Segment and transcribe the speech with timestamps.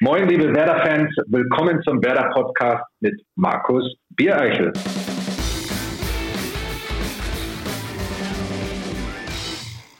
[0.00, 4.70] Moin, liebe Werder-Fans, willkommen zum Werder-Podcast mit Markus Biereichel.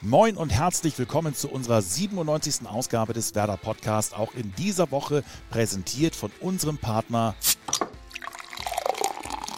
[0.03, 2.69] Moin und herzlich willkommen zu unserer 97.
[2.69, 7.34] Ausgabe des Werder Podcast, auch in dieser Woche präsentiert von unserem Partner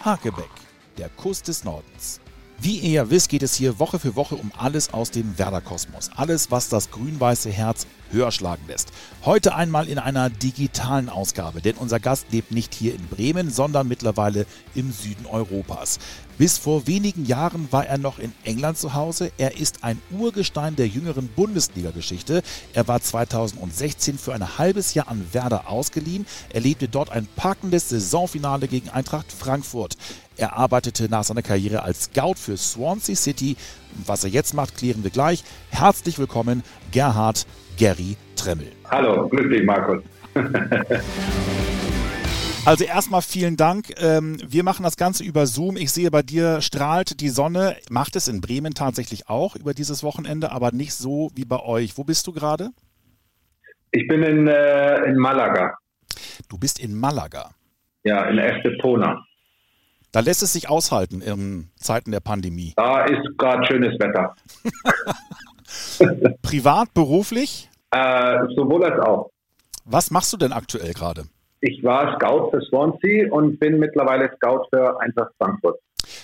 [0.04, 0.50] Hakebeck,
[0.98, 2.20] der Kuss des Nordens.
[2.60, 6.10] Wie ihr ja wisst, geht es hier Woche für Woche um alles aus dem Werder-Kosmos.
[6.16, 8.90] Alles, was das grün-weiße Herz höher schlagen lässt.
[9.24, 13.88] Heute einmal in einer digitalen Ausgabe, denn unser Gast lebt nicht hier in Bremen, sondern
[13.88, 15.98] mittlerweile im Süden Europas.
[16.38, 19.32] Bis vor wenigen Jahren war er noch in England zu Hause.
[19.38, 22.44] Er ist ein Urgestein der jüngeren Bundesliga-Geschichte.
[22.72, 26.26] Er war 2016 für ein halbes Jahr an Werder ausgeliehen.
[26.50, 29.96] Er lebte dort ein packendes Saisonfinale gegen Eintracht Frankfurt.
[30.36, 33.56] Er arbeitete nach seiner Karriere als Scout für Swansea City.
[34.06, 35.42] Was er jetzt macht, klären wir gleich.
[35.70, 37.46] Herzlich willkommen, Gerhard
[37.78, 38.72] Gary Tremmel.
[38.90, 40.02] Hallo, grüß dich, Markus.
[42.64, 43.94] Also erstmal vielen Dank.
[43.98, 45.78] Ähm, wir machen das Ganze über Zoom.
[45.78, 47.76] Ich sehe, bei dir strahlt die Sonne.
[47.88, 51.96] Macht es in Bremen tatsächlich auch über dieses Wochenende, aber nicht so wie bei euch.
[51.96, 52.68] Wo bist du gerade?
[53.90, 55.78] Ich bin in, äh, in Malaga.
[56.50, 57.52] Du bist in Malaga.
[58.04, 59.24] Ja, in Estepona.
[60.12, 62.74] Da lässt es sich aushalten in Zeiten der Pandemie.
[62.76, 64.34] Da ist gerade schönes Wetter.
[66.42, 67.67] Privat, beruflich?
[67.90, 69.30] Äh, sowohl als auch.
[69.84, 71.24] Was machst du denn aktuell gerade?
[71.60, 75.80] Ich war Scout für Swansea und bin mittlerweile Scout für Eintracht Frankfurt.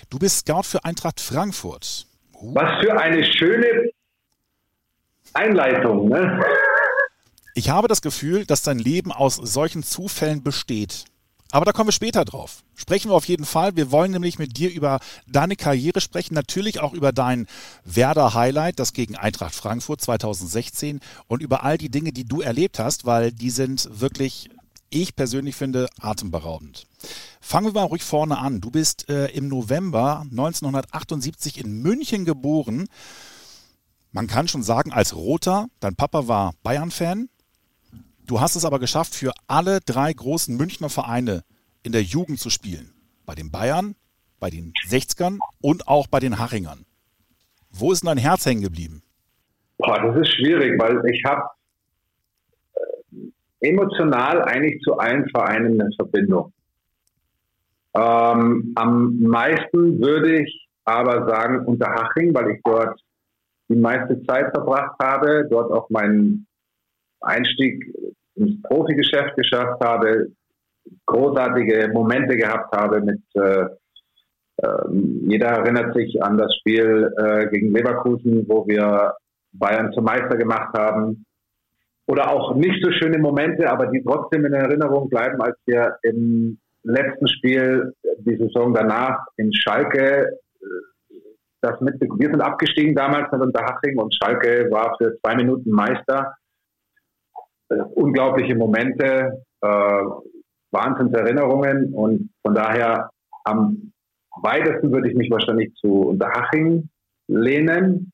[0.09, 2.05] Du bist Scout für Eintracht Frankfurt.
[2.33, 2.53] Uh.
[2.55, 3.89] Was für eine schöne
[5.33, 6.43] Einleitung, ne?
[7.53, 11.05] Ich habe das Gefühl, dass dein Leben aus solchen Zufällen besteht.
[11.51, 12.63] Aber da kommen wir später drauf.
[12.75, 13.75] Sprechen wir auf jeden Fall.
[13.75, 17.47] Wir wollen nämlich mit dir über deine Karriere sprechen, natürlich auch über dein
[17.85, 23.05] Werder-Highlight, das gegen Eintracht Frankfurt 2016 und über all die Dinge, die du erlebt hast,
[23.05, 24.49] weil die sind wirklich,
[24.89, 26.87] ich persönlich finde, atemberaubend.
[27.39, 28.59] Fangen wir mal ruhig vorne an.
[28.59, 32.87] Du bist äh, im November 1978 in München geboren.
[34.11, 35.67] Man kann schon sagen, als Roter.
[35.79, 37.29] Dein Papa war Bayern-Fan.
[38.27, 41.43] Du hast es aber geschafft, für alle drei großen Münchner Vereine
[41.83, 42.91] in der Jugend zu spielen.
[43.25, 43.95] Bei den Bayern,
[44.39, 46.85] bei den 60ern und auch bei den Hachingern.
[47.69, 49.03] Wo ist denn dein Herz hängen geblieben?
[49.77, 51.43] Boah, das ist schwierig, weil ich habe
[52.73, 56.51] äh, emotional eigentlich zu allen Vereinen eine Verbindung.
[57.93, 62.99] Ähm, am meisten würde ich aber sagen Unterhaching, weil ich dort
[63.69, 66.47] die meiste Zeit verbracht habe, dort auch meinen
[67.21, 67.83] Einstieg
[68.35, 70.27] ins Profigeschäft geschafft habe,
[71.05, 73.65] großartige Momente gehabt habe mit äh,
[74.57, 74.87] äh,
[75.27, 79.13] jeder erinnert sich an das Spiel äh, gegen Leverkusen, wo wir
[79.53, 81.25] Bayern zum Meister gemacht haben.
[82.07, 86.59] Oder auch nicht so schöne Momente, aber die trotzdem in Erinnerung bleiben, als wir im
[86.83, 90.65] letzten Spiel die Saison danach in Schalke äh,
[91.61, 96.35] das mit, wir sind abgestiegen damals mit Unterhaching und Schalke war für zwei Minuten Meister
[97.69, 100.03] äh, unglaubliche Momente, äh,
[100.71, 103.09] Wahnsinnserinnerungen und von daher
[103.43, 103.91] am
[104.41, 106.89] weitesten würde ich mich wahrscheinlich zu Unterhaching
[107.27, 108.11] lehnen.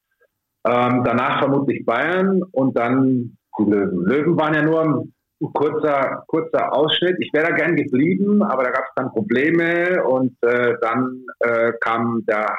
[0.65, 4.05] Ähm, danach vermutlich Bayern und dann die Löwen.
[4.05, 5.13] Löwen waren ja nur ein
[5.53, 7.17] kurzer, kurzer Ausschnitt.
[7.19, 11.73] Ich wäre da gern geblieben, aber da gab es dann Probleme und äh, dann äh,
[11.81, 12.55] kam der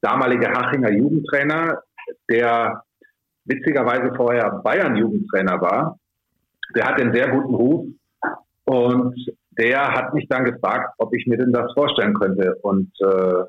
[0.00, 1.82] damalige Hachinger Jugendtrainer,
[2.30, 2.82] der
[3.44, 5.98] witzigerweise vorher Bayern-Jugendtrainer war
[6.74, 7.86] der hat einen sehr guten Ruf
[8.64, 9.14] und
[9.58, 12.56] der hat mich dann gefragt, ob ich mir denn das vorstellen könnte.
[12.62, 13.44] Und äh,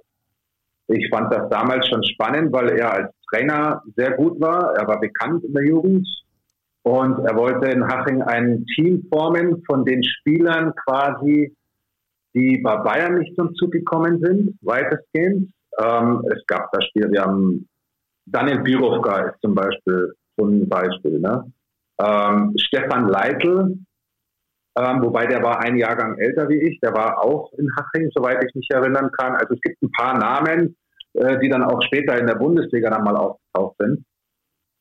[0.88, 4.76] ich fand das damals schon spannend, weil er als Trainer sehr gut war.
[4.76, 6.08] Er war bekannt in der Jugend
[6.84, 11.54] und er wollte in Haching ein Team formen von den Spielern quasi,
[12.34, 15.52] die bei Bayern nicht zum Zug gekommen sind, weitestgehend.
[15.80, 17.68] Ähm, es gab das Spiel, wir haben
[18.30, 21.20] Daniel Birovka ist zum Beispiel so ein Beispiel.
[21.20, 21.52] Ne?
[22.00, 23.78] Ähm, Stefan Leitl,
[24.78, 28.44] ähm, wobei der war ein Jahrgang älter wie ich, der war auch in Haching, soweit
[28.44, 29.34] ich mich erinnern kann.
[29.34, 30.76] Also es gibt ein paar Namen,
[31.14, 34.06] äh, die dann auch später in der Bundesliga dann mal aufgetaucht sind.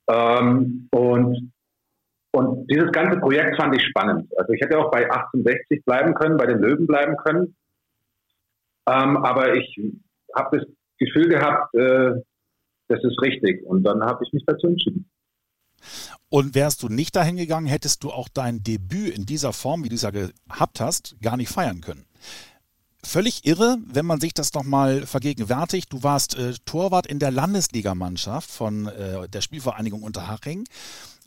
[0.08, 1.52] Ähm, und,
[2.32, 4.30] und dieses ganze Projekt fand ich spannend.
[4.36, 7.56] Also ich hätte auch bei 1860 bleiben können, bei den Löwen bleiben können.
[8.88, 9.80] Ähm, aber ich
[10.34, 10.68] habe das
[10.98, 12.20] Gefühl gehabt, äh,
[12.88, 13.64] das ist richtig.
[13.64, 15.10] Und dann habe ich mich dazu entschieden.
[16.28, 19.88] Und wärst du nicht dahin gegangen, hättest du auch dein Debüt in dieser Form, wie
[19.88, 22.04] du es ja gehabt hast, gar nicht feiern können.
[23.04, 25.92] Völlig irre, wenn man sich das nochmal vergegenwärtigt.
[25.92, 30.64] Du warst äh, Torwart in der Landesligamannschaft von äh, der Spielvereinigung Unterhaching.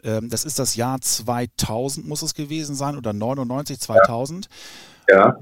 [0.04, 4.50] Ähm, das ist das Jahr 2000 muss es gewesen sein oder 99, 2000.
[5.08, 5.16] Ja.
[5.16, 5.38] ja.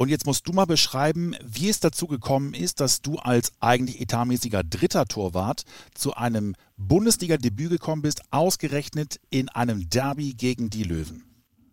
[0.00, 4.00] Und jetzt musst du mal beschreiben, wie es dazu gekommen ist, dass du als eigentlich
[4.00, 11.24] etatmäßiger dritter Torwart zu einem Bundesliga-Debüt gekommen bist, ausgerechnet in einem Derby gegen die Löwen.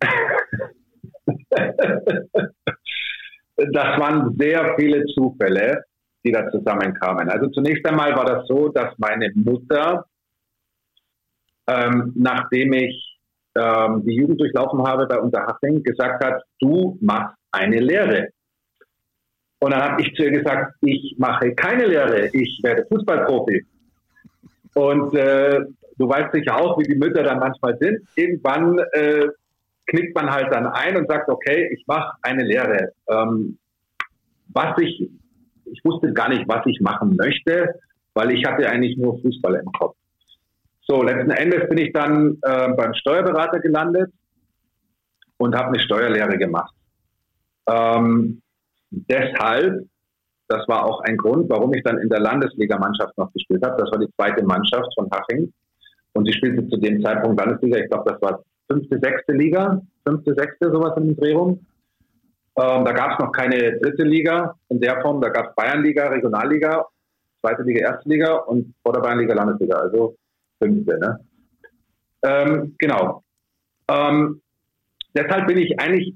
[3.56, 5.84] das waren sehr viele Zufälle,
[6.24, 7.30] die da zusammenkamen.
[7.30, 10.04] Also zunächst einmal war das so, dass meine Mutter,
[11.68, 13.20] ähm, nachdem ich
[13.56, 18.28] ähm, die Jugend durchlaufen habe bei Unterhaching, gesagt hat, du machst eine Lehre.
[19.58, 23.64] Und dann habe ich zu ihr gesagt, ich mache keine Lehre, ich werde Fußballprofi.
[24.74, 25.60] Und äh,
[25.96, 28.06] du weißt sicher auch, wie die Mütter dann manchmal sind.
[28.14, 29.26] Irgendwann äh,
[29.86, 32.92] knickt man halt dann ein und sagt, okay, ich mache eine Lehre.
[33.08, 33.58] Ähm,
[34.48, 35.10] was ich,
[35.64, 37.74] ich wusste gar nicht, was ich machen möchte,
[38.14, 39.96] weil ich hatte eigentlich nur Fußball im Kopf.
[40.82, 44.12] So, letzten Endes bin ich dann äh, beim Steuerberater gelandet
[45.38, 46.72] und habe eine Steuerlehre gemacht.
[47.68, 48.42] Ähm,
[48.90, 49.86] deshalb,
[50.48, 53.82] das war auch ein Grund, warum ich dann in der Landesligamannschaft noch gespielt habe.
[53.82, 55.52] Das war die zweite Mannschaft von Haching.
[56.12, 60.34] Und sie spielte zu dem Zeitpunkt Landesliga, ich glaube, das war fünfte, sechste Liga, fünfte,
[60.34, 61.66] sechste, sowas in den Drehung.
[62.58, 65.20] Ähm, da gab es noch keine dritte Liga in der Form.
[65.20, 66.86] Da gab es Bayernliga, Regionalliga,
[67.40, 70.16] zweite Liga, erste Liga und vor der Bayernliga Landesliga, also
[70.58, 70.98] fünfte.
[70.98, 71.20] Ne?
[72.22, 73.22] Ähm, genau.
[73.88, 74.40] Ähm,
[75.14, 76.14] deshalb bin ich eigentlich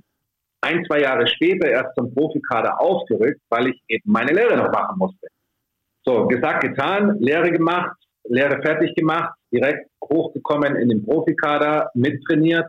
[0.62, 4.98] ein, zwei Jahre später erst zum Profikader aufgerückt, weil ich eben meine Lehre noch machen
[4.98, 5.28] musste.
[6.04, 12.66] So, gesagt, getan, Lehre gemacht, Lehre fertig gemacht, direkt hochgekommen in den Profikader, mittrainiert,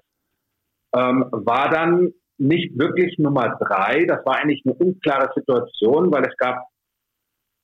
[0.96, 4.06] ähm, war dann nicht wirklich Nummer drei.
[4.06, 6.64] Das war eigentlich eine unklare Situation, weil es gab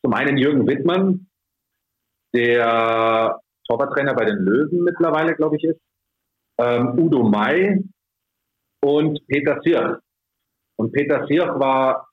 [0.03, 1.27] zum einen Jürgen Wittmann,
[2.33, 5.79] der Torwarttrainer bei den Löwen mittlerweile, glaube ich, ist,
[6.59, 7.83] ähm, Udo May
[8.81, 9.99] und Peter Sirch.
[10.77, 12.07] Und Peter Sirch war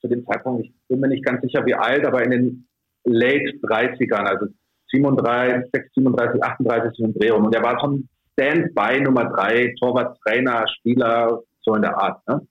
[0.00, 2.68] zu dem Zeitpunkt, ich bin mir nicht ganz sicher, wie alt, aber in den
[3.04, 4.46] Late 30ern, also
[4.90, 7.44] 37, 6, 37, 38 im Drehung.
[7.44, 12.26] Und er war schon Standby Nummer drei, Torwart, Trainer, Spieler, so in der Art.
[12.28, 12.46] Ne?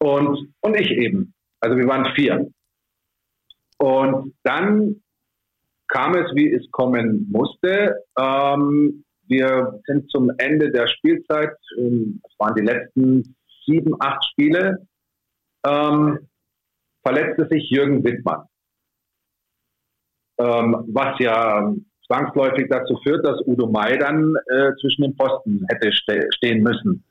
[0.00, 1.34] Und, und ich eben.
[1.60, 2.50] Also wir waren vier.
[3.78, 5.02] Und dann
[5.88, 8.04] kam es, wie es kommen musste.
[8.18, 13.36] Ähm, wir sind zum Ende der Spielzeit, ähm, das waren die letzten
[13.68, 14.88] sieben, acht Spiele,
[15.66, 16.28] ähm,
[17.04, 18.48] verletzte sich Jürgen Wittmann
[20.38, 21.72] ähm, was ja
[22.06, 27.04] zwangsläufig dazu führt, dass Udo May dann äh, zwischen den Posten hätte ste stehen müssen.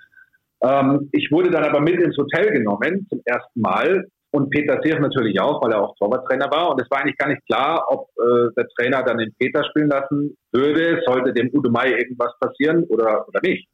[0.63, 4.99] Ähm, ich wurde dann aber mit ins Hotel genommen zum ersten Mal und Peter Sirch
[4.99, 6.71] natürlich auch, weil er auch Torwarttrainer war.
[6.71, 9.89] Und es war eigentlich gar nicht klar, ob äh, der Trainer dann den Peter spielen
[9.89, 13.67] lassen würde, sollte dem Udo May irgendwas passieren oder, oder nicht.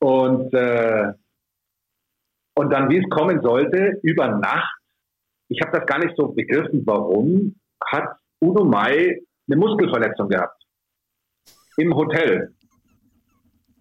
[0.00, 1.12] Und, äh,
[2.62, 4.78] und dann, wie es kommen sollte, über Nacht,
[5.48, 8.08] ich habe das gar nicht so begriffen, warum, hat
[8.40, 10.62] Udo Mai eine Muskelverletzung gehabt.
[11.76, 12.54] Im Hotel.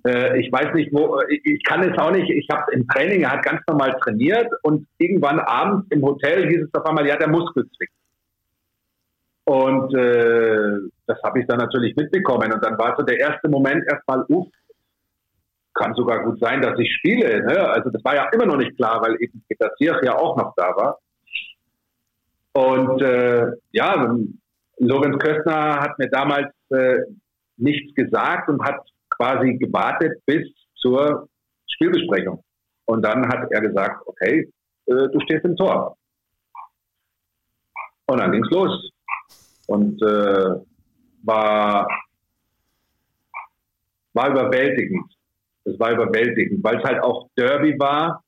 [0.06, 3.22] Äh, ich weiß nicht, wo, ich, ich kann es auch nicht, ich habe im Training,
[3.22, 7.18] er hat ganz normal trainiert und irgendwann abends im Hotel hieß es auf einmal, ja,
[7.18, 7.94] der Muskel zwickt.
[9.46, 12.54] Und äh, das habe ich dann natürlich mitbekommen.
[12.54, 14.48] Und dann war so der erste Moment erstmal, uff,
[15.74, 17.44] kann sogar gut sein, dass ich spiele.
[17.46, 17.70] Ne?
[17.70, 19.44] Also das war ja immer noch nicht klar, weil eben
[19.78, 21.00] Zierch ja auch noch da war.
[22.54, 24.18] Und äh, ja,
[24.80, 26.98] Lorenz Köstner hat mir damals äh,
[27.58, 31.30] nichts gesagt und hat quasi gewartet bis zur
[31.68, 32.44] Spielbesprechung.
[32.86, 34.52] Und dann hat er gesagt, okay,
[34.88, 35.96] äh, du stehst im Tor.
[38.08, 38.92] Und dann ging's los.
[39.68, 40.56] Und äh,
[41.24, 41.88] war,
[44.14, 45.14] war überwältigend.
[45.64, 48.24] Es war überwältigend, weil es halt auch Derby war.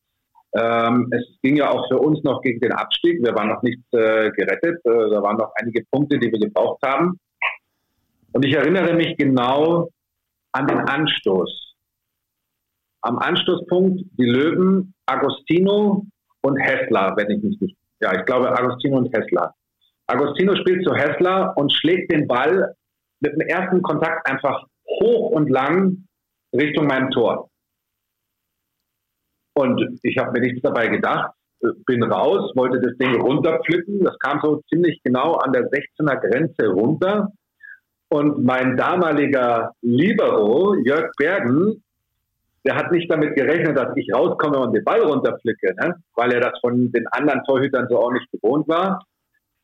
[0.55, 3.23] Ähm, es ging ja auch für uns noch gegen den Abstieg.
[3.23, 4.79] Wir waren noch nicht äh, gerettet.
[4.85, 7.19] Äh, da waren noch einige Punkte, die wir gebraucht haben.
[8.33, 9.89] Und ich erinnere mich genau
[10.51, 11.75] an den Anstoß.
[13.01, 16.05] Am Anstoßpunkt die Löwen, Agostino
[16.41, 17.77] und Hessler, wenn ich mich nicht.
[17.99, 19.53] Ja, ich glaube Agostino und Hessler.
[20.07, 22.75] Agostino spielt zu Hessler und schlägt den Ball
[23.21, 24.65] mit dem ersten Kontakt einfach
[25.01, 26.05] hoch und lang
[26.53, 27.49] Richtung meinem Tor.
[29.55, 31.31] Und ich habe mir nichts dabei gedacht,
[31.61, 34.03] äh, bin raus, wollte das Ding runterpflücken.
[34.03, 37.29] Das kam so ziemlich genau an der 16er Grenze runter.
[38.09, 41.83] Und mein damaliger Libero, Jörg Bergen,
[42.65, 45.95] der hat nicht damit gerechnet, dass ich rauskomme und den Ball runterpflücke, ne?
[46.15, 49.03] weil er das von den anderen Torhütern so auch nicht gewohnt war.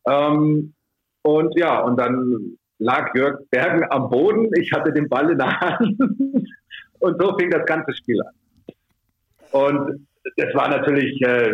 [0.06, 0.74] Ähm,
[1.22, 5.60] und ja, und dann lag Jörg Bergen am Boden, ich hatte den Ball in der
[5.60, 5.98] Hand
[7.00, 8.34] und so fing das ganze Spiel an.
[9.52, 11.54] Und es war natürlich, äh,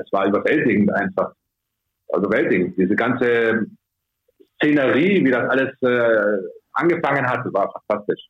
[0.00, 1.32] es war überwältigend einfach.
[2.16, 2.76] Überwältigend.
[2.76, 3.66] Diese ganze
[4.56, 6.38] Szenerie, wie das alles äh,
[6.72, 8.28] angefangen hat, war fantastisch.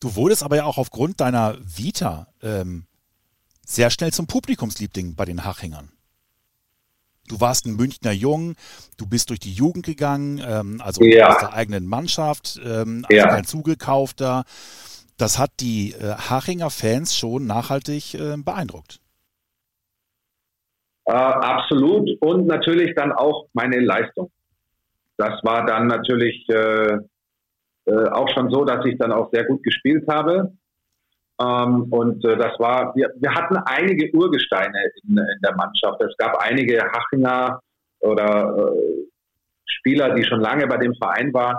[0.00, 2.84] Du wurdest aber ja auch aufgrund deiner Vita ähm,
[3.66, 5.90] sehr schnell zum Publikumsliebling bei den Hachingern.
[7.28, 8.56] Du warst ein Münchner Jung,
[8.98, 11.28] du bist durch die Jugend gegangen, ähm, also ja.
[11.28, 13.28] aus der eigenen Mannschaft, ähm, also ja.
[13.28, 14.44] kein zugekaufter.
[15.18, 19.00] Das hat die äh, Hachinger Fans schon nachhaltig äh, beeindruckt.
[21.04, 24.30] Äh, absolut und natürlich dann auch meine Leistung.
[25.16, 26.98] Das war dann natürlich äh,
[27.84, 30.52] äh, auch schon so, dass ich dann auch sehr gut gespielt habe.
[31.40, 36.00] Ähm, und äh, das war, wir, wir hatten einige Urgesteine in, in, der Mannschaft.
[36.02, 37.60] Es gab einige Hachinger
[38.00, 39.06] oder äh,
[39.66, 41.58] Spieler, die schon lange bei dem Verein waren.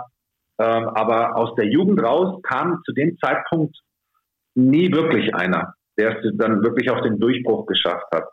[0.59, 3.75] Ähm, aber aus der Jugend raus kam zu dem Zeitpunkt
[4.55, 8.27] nie wirklich einer, der es dann wirklich auf den Durchbruch geschafft hat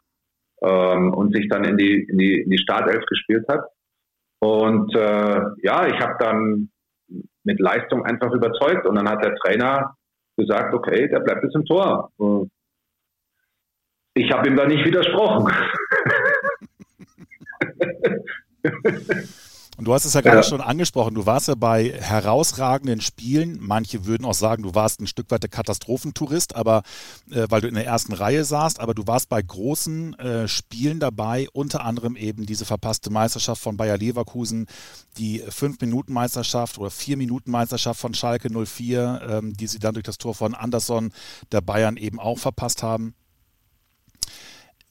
[0.62, 3.64] ähm, und sich dann in die, in die, in die Startelf gespielt hat.
[4.40, 6.70] Und äh, ja, ich habe dann
[7.44, 9.94] mit Leistung einfach überzeugt und dann hat der Trainer
[10.40, 12.10] gesagt, okay, der bleibt jetzt im Tor.
[14.14, 15.52] Ich habe ihm da nicht widersprochen.
[19.80, 20.42] Und du hast es ja gerade ja.
[20.42, 23.56] schon angesprochen, du warst ja bei herausragenden Spielen.
[23.62, 26.82] Manche würden auch sagen, du warst ein Stück weit der Katastrophentourist, aber
[27.30, 31.00] äh, weil du in der ersten Reihe saßt, aber du warst bei großen äh, Spielen
[31.00, 34.66] dabei, unter anderem eben diese verpasste Meisterschaft von Bayer Leverkusen,
[35.16, 40.54] die 5-Minuten-Meisterschaft oder 4-Minuten-Meisterschaft von Schalke 04, ähm, die sie dann durch das Tor von
[40.54, 41.10] Anderson
[41.52, 43.14] der Bayern eben auch verpasst haben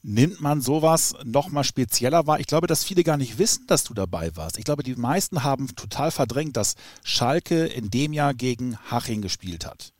[0.02, 2.40] nimmt man sowas nochmal spezieller wahr?
[2.40, 4.58] Ich glaube, dass viele gar nicht wissen, dass du dabei warst.
[4.58, 9.66] Ich glaube, die meisten haben total verdrängt, dass Schalke in dem Jahr gegen Haching gespielt
[9.66, 9.92] hat.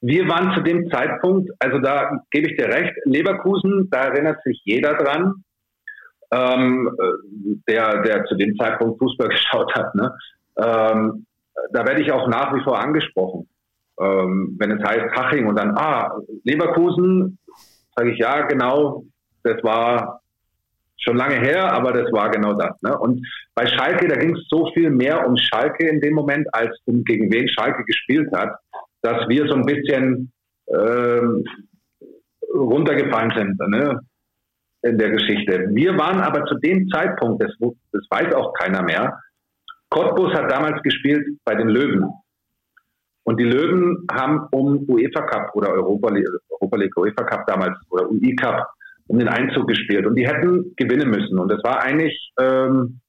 [0.00, 4.60] Wir waren zu dem Zeitpunkt, also da gebe ich dir recht, Leverkusen, da erinnert sich
[4.64, 5.44] jeder dran,
[6.30, 6.90] ähm,
[7.66, 9.94] der, der zu dem Zeitpunkt Fußball geschaut hat.
[9.94, 10.14] Ne?
[10.58, 11.26] Ähm,
[11.72, 13.48] da werde ich auch nach wie vor angesprochen.
[13.98, 17.38] Ähm, wenn es heißt Haching und dann, ah, Leverkusen,
[17.96, 19.04] sage ich, ja, genau,
[19.42, 20.20] das war
[20.98, 22.80] schon lange her, aber das war genau das.
[22.82, 22.96] Ne?
[22.98, 26.76] Und bei Schalke, da ging es so viel mehr um Schalke in dem Moment, als
[26.86, 28.56] um gegen wen Schalke gespielt hat,
[29.02, 30.32] dass wir so ein bisschen
[30.68, 31.44] ähm,
[32.54, 34.00] runtergefallen sind ne?
[34.82, 35.68] in der Geschichte.
[35.72, 37.52] Wir waren aber zu dem Zeitpunkt, das,
[37.92, 39.18] das weiß auch keiner mehr,
[39.90, 42.04] Cottbus hat damals gespielt bei den Löwen.
[43.24, 47.76] Und die Löwen haben um UEFA Cup oder Europa League, Europa League, UEFA Cup damals
[47.90, 48.68] oder UI Cup
[49.06, 50.06] um den Einzug gespielt.
[50.06, 51.38] Und die hätten gewinnen müssen.
[51.38, 53.00] Und es war eigentlich ähm,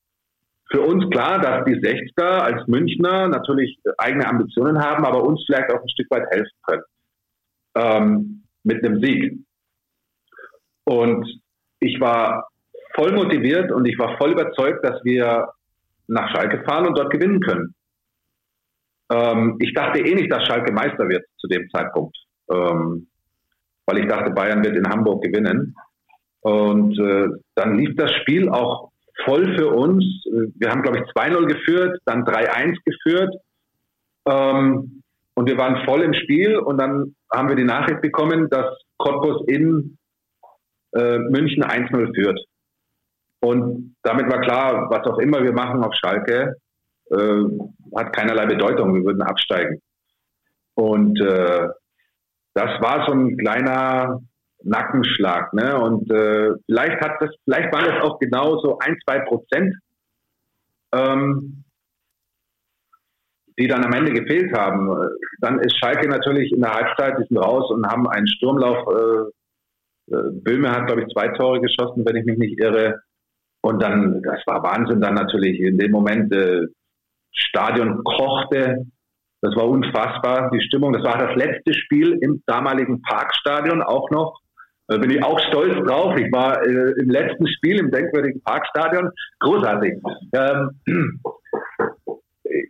[0.72, 5.72] für uns klar, dass die 60er als Münchner natürlich eigene Ambitionen haben, aber uns vielleicht
[5.72, 6.84] auch ein Stück weit helfen können.
[7.76, 9.40] Ähm, mit einem Sieg.
[10.86, 11.28] Und
[11.80, 12.48] ich war
[12.96, 15.50] voll motiviert und ich war voll überzeugt, dass wir
[16.08, 17.76] nach Schalke fahren und dort gewinnen können.
[19.12, 22.18] Ähm, ich dachte eh nicht, dass Schalke Meister wird zu dem Zeitpunkt,
[22.52, 23.08] ähm,
[23.86, 25.76] weil ich dachte, Bayern wird in Hamburg gewinnen.
[26.42, 28.92] Und äh, dann lief das Spiel auch
[29.24, 30.04] voll für uns.
[30.56, 33.36] Wir haben, glaube ich, 2-0 geführt, dann 3-1 geführt.
[34.28, 35.02] Ähm,
[35.36, 38.66] und wir waren voll im Spiel und dann haben wir die Nachricht bekommen, dass
[38.98, 39.98] Cottbus in
[40.94, 42.40] äh, München 1-0 führt.
[43.42, 46.56] Und damit war klar, was auch immer wir machen auf Schalke,
[47.12, 47.44] äh,
[47.96, 48.94] hat keinerlei Bedeutung.
[48.94, 49.82] Wir würden absteigen.
[50.76, 51.68] Und äh,
[52.54, 54.22] das war so ein kleiner
[54.64, 55.54] Nackenschlag.
[55.54, 55.80] Ne?
[55.80, 59.76] Und äh, vielleicht hat das, vielleicht waren das auch genau so ein, zwei Prozent,
[60.94, 61.64] ähm,
[63.58, 64.90] die dann am Ende gefehlt haben.
[65.40, 68.86] Dann ist Schalke natürlich in der Halbzeit, die raus und haben einen Sturmlauf.
[68.88, 73.02] Äh, äh Böhme hat, glaube ich, zwei Tore geschossen, wenn ich mich nicht irre.
[73.62, 75.60] Und dann, das war Wahnsinn dann natürlich.
[75.60, 76.68] In dem Moment, äh,
[77.36, 78.86] Stadion kochte.
[79.42, 80.94] Das war unfassbar, die Stimmung.
[80.94, 84.40] Das war das letzte Spiel im damaligen Parkstadion auch noch.
[84.88, 86.16] Da bin ich auch stolz drauf.
[86.18, 89.12] Ich war äh, im letzten Spiel im denkwürdigen Parkstadion.
[89.40, 89.96] Großartig.
[90.34, 90.80] Ähm,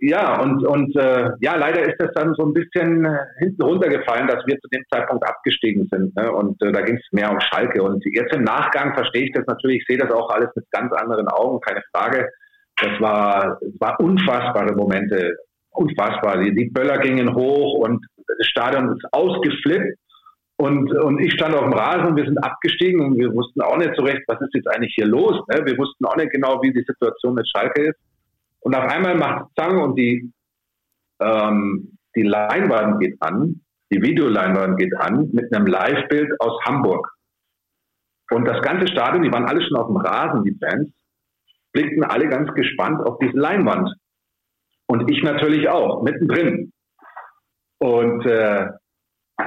[0.01, 3.05] ja, und, und äh, ja, leider ist das dann so ein bisschen
[3.39, 6.15] hinten runtergefallen, dass wir zu dem Zeitpunkt abgestiegen sind.
[6.15, 6.31] Ne?
[6.31, 7.83] Und äh, da ging es mehr um Schalke.
[7.83, 10.93] Und jetzt im Nachgang verstehe ich das natürlich, ich sehe das auch alles mit ganz
[10.93, 12.29] anderen Augen, keine Frage.
[12.81, 15.37] Das war, das war unfassbare Momente.
[15.71, 16.39] Unfassbar.
[16.39, 19.97] Die, die Böller gingen hoch und das Stadion ist ausgeflippt.
[20.57, 23.77] Und, und ich stand auf dem Rasen und wir sind abgestiegen und wir wussten auch
[23.77, 25.45] nicht so recht, was ist jetzt eigentlich hier los.
[25.49, 25.65] Ne?
[25.65, 27.99] Wir wussten auch nicht genau, wie die Situation mit Schalke ist.
[28.61, 30.31] Und auf einmal macht Zang und die,
[31.19, 37.11] ähm, die Leinwand geht an, die Videoleinwand geht an mit einem Live-Bild aus Hamburg.
[38.31, 40.89] Und das ganze Stadion, die waren alle schon auf dem Rasen, die Fans,
[41.75, 43.93] blickten alle ganz gespannt auf diese Leinwand.
[44.87, 46.71] Und ich natürlich auch, mittendrin.
[47.79, 48.67] Und, äh,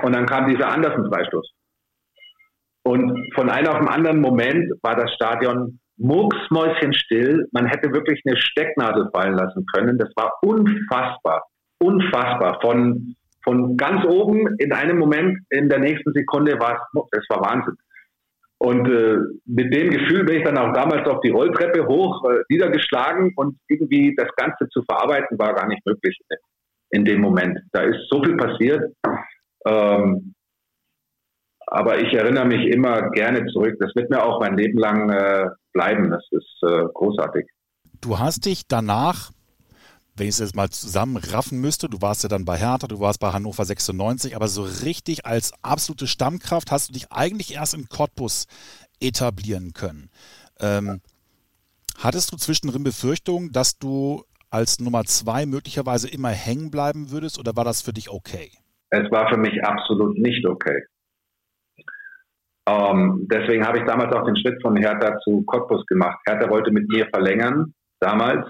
[0.02, 1.50] und dann kam dieser Andersen-Freistoß.
[2.84, 7.48] Und von einem auf den anderen Moment war das Stadion mucksmäuschenstill.
[7.52, 9.98] Man hätte wirklich eine Stecknadel fallen lassen können.
[9.98, 11.42] Das war unfassbar.
[11.80, 12.58] Unfassbar.
[12.60, 17.40] Von, von ganz oben in einem Moment, in der nächsten Sekunde war es, es war
[17.40, 17.76] Wahnsinn.
[18.60, 22.42] Und äh, mit dem Gefühl bin ich dann auch damals auf die Rolltreppe hoch, äh,
[22.48, 26.18] niedergeschlagen und irgendwie das Ganze zu verarbeiten war gar nicht möglich
[26.90, 27.60] in dem Moment.
[27.72, 28.92] Da ist so viel passiert.
[29.64, 30.34] Ähm,
[31.66, 33.76] aber ich erinnere mich immer gerne zurück.
[33.78, 36.10] Das wird mir auch mein Leben lang äh, bleiben.
[36.10, 37.46] Das ist äh, großartig.
[38.00, 39.30] Du hast dich danach
[40.18, 43.20] wenn ich es jetzt mal zusammenraffen müsste, du warst ja dann bei Hertha, du warst
[43.20, 47.88] bei Hannover 96, aber so richtig als absolute Stammkraft hast du dich eigentlich erst in
[47.88, 48.46] Cottbus
[49.00, 50.10] etablieren können.
[50.60, 51.00] Ähm,
[51.98, 57.54] hattest du zwischendrin Befürchtungen, dass du als Nummer zwei möglicherweise immer hängen bleiben würdest oder
[57.56, 58.50] war das für dich okay?
[58.90, 60.82] Es war für mich absolut nicht okay.
[62.68, 66.18] Ähm, deswegen habe ich damals auch den Schritt von Hertha zu Cottbus gemacht.
[66.26, 68.46] Hertha wollte mit mir verlängern, damals.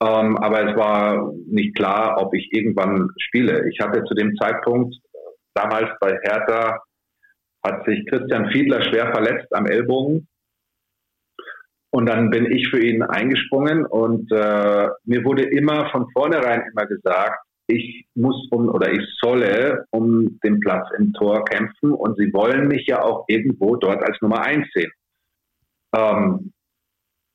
[0.00, 3.68] Ähm, aber es war nicht klar, ob ich irgendwann spiele.
[3.70, 4.94] Ich hatte zu dem Zeitpunkt,
[5.54, 6.80] damals bei Hertha,
[7.64, 10.28] hat sich Christian Fiedler schwer verletzt am Ellbogen.
[11.90, 16.86] Und dann bin ich für ihn eingesprungen und äh, mir wurde immer von vornherein immer
[16.86, 22.32] gesagt, ich muss um oder ich solle um den Platz im Tor kämpfen und sie
[22.32, 24.90] wollen mich ja auch irgendwo dort als Nummer eins sehen.
[25.94, 26.52] Ähm,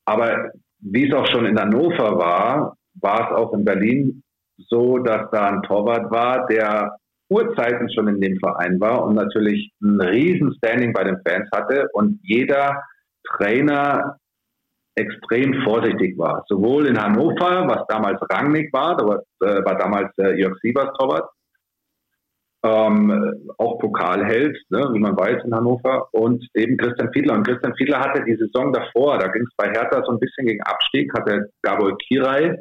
[0.06, 0.52] aber
[0.84, 4.22] wie es auch schon in Hannover war, war es auch in Berlin
[4.68, 6.96] so, dass da ein Torwart war, der
[7.28, 12.20] Urzeiten schon in dem Verein war und natürlich ein Riesenstanding bei den Fans hatte und
[12.22, 12.82] jeder
[13.36, 14.16] Trainer
[14.94, 16.44] extrem vorsichtig war.
[16.46, 20.92] Sowohl in Hannover, was damals Rangnick war, da war, äh, war damals äh, Jörg Sievers
[20.98, 21.28] Torwart,
[22.64, 27.34] ähm, auch Pokalheld, ne, wie man weiß in Hannover, und eben Christian Fiedler.
[27.34, 30.46] Und Christian Fiedler hatte die Saison davor, da ging es bei Hertha so ein bisschen
[30.46, 32.56] gegen Abstieg, hat er Gabor Kirai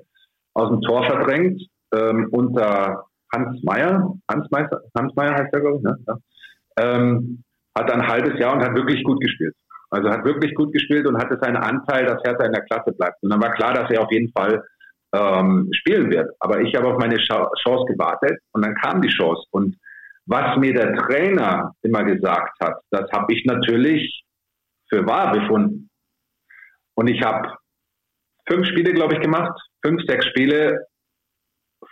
[0.56, 1.62] aus dem Tor verdrängt
[1.96, 5.98] ähm, unter Hans Meyer, Hans Meister, Hans Meyer heißt der, glaube ich, ne?
[6.08, 6.18] Ja.
[6.78, 7.44] Ähm,
[7.76, 9.56] hat ein halbes Jahr und hat wirklich gut gespielt.
[9.90, 13.22] Also hat wirklich gut gespielt und hatte seinen Anteil, dass Hertha in der Klasse bleibt.
[13.22, 14.64] Und dann war klar, dass er auf jeden Fall
[15.14, 16.30] ähm, spielen wird.
[16.40, 19.44] Aber ich habe auf meine Chance gewartet und dann kam die Chance.
[19.52, 19.76] Und
[20.26, 24.24] was mir der Trainer immer gesagt hat, das habe ich natürlich
[24.90, 25.90] für wahr befunden.
[26.96, 27.56] Und ich habe
[28.48, 30.86] fünf Spiele, glaube ich, gemacht, fünf, sechs Spiele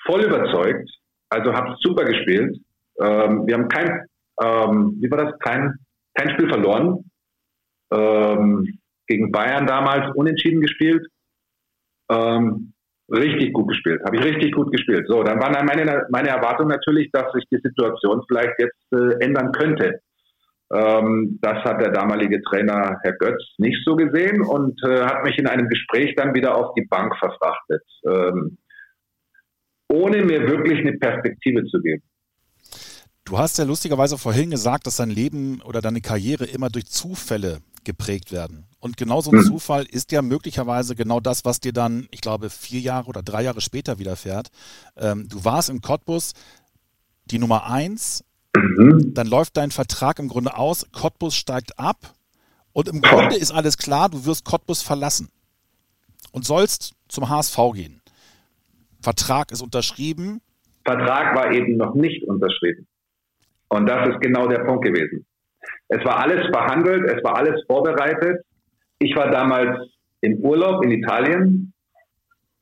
[0.06, 0.90] voll überzeugt.
[1.30, 2.58] Also habe super gespielt.
[3.00, 4.06] Ähm, wir haben kein,
[4.42, 5.76] ähm, wie war das, kein,
[6.14, 7.10] kein Spiel verloren.
[7.92, 11.06] Ähm, gegen Bayern damals unentschieden gespielt.
[12.10, 12.74] Ähm,
[13.12, 14.02] richtig gut gespielt.
[14.06, 15.06] Habe ich richtig gut gespielt.
[15.08, 19.52] So, dann war meine, meine Erwartung natürlich, dass sich die Situation vielleicht jetzt äh, ändern
[19.52, 20.00] könnte.
[20.74, 25.38] Ähm, das hat der damalige Trainer Herr Götz nicht so gesehen und äh, hat mich
[25.38, 28.58] in einem Gespräch dann wieder auf die Bank verfrachtet, ähm,
[29.90, 32.04] ohne mir wirklich eine Perspektive zu geben.
[33.32, 37.62] Du hast ja lustigerweise vorhin gesagt, dass dein Leben oder deine Karriere immer durch Zufälle
[37.86, 38.66] geprägt werden.
[38.82, 39.46] Und genau so ein hm.
[39.46, 43.44] Zufall ist ja möglicherweise genau das, was dir dann, ich glaube, vier Jahre oder drei
[43.44, 44.50] Jahre später widerfährt.
[44.98, 46.34] Ähm, du warst in Cottbus
[47.24, 49.14] die Nummer eins, mhm.
[49.14, 52.14] dann läuft dein Vertrag im Grunde aus, Cottbus steigt ab
[52.74, 55.30] und im Grunde ist alles klar, du wirst Cottbus verlassen
[56.34, 58.02] und sollst zum HSV gehen.
[59.02, 60.42] Vertrag ist unterschrieben.
[60.84, 62.88] Vertrag war eben noch nicht unterschrieben.
[63.72, 65.26] Und das ist genau der Punkt gewesen.
[65.88, 68.44] Es war alles verhandelt, es war alles vorbereitet.
[69.00, 69.80] Ich war damals
[70.20, 71.74] im Urlaub in Italien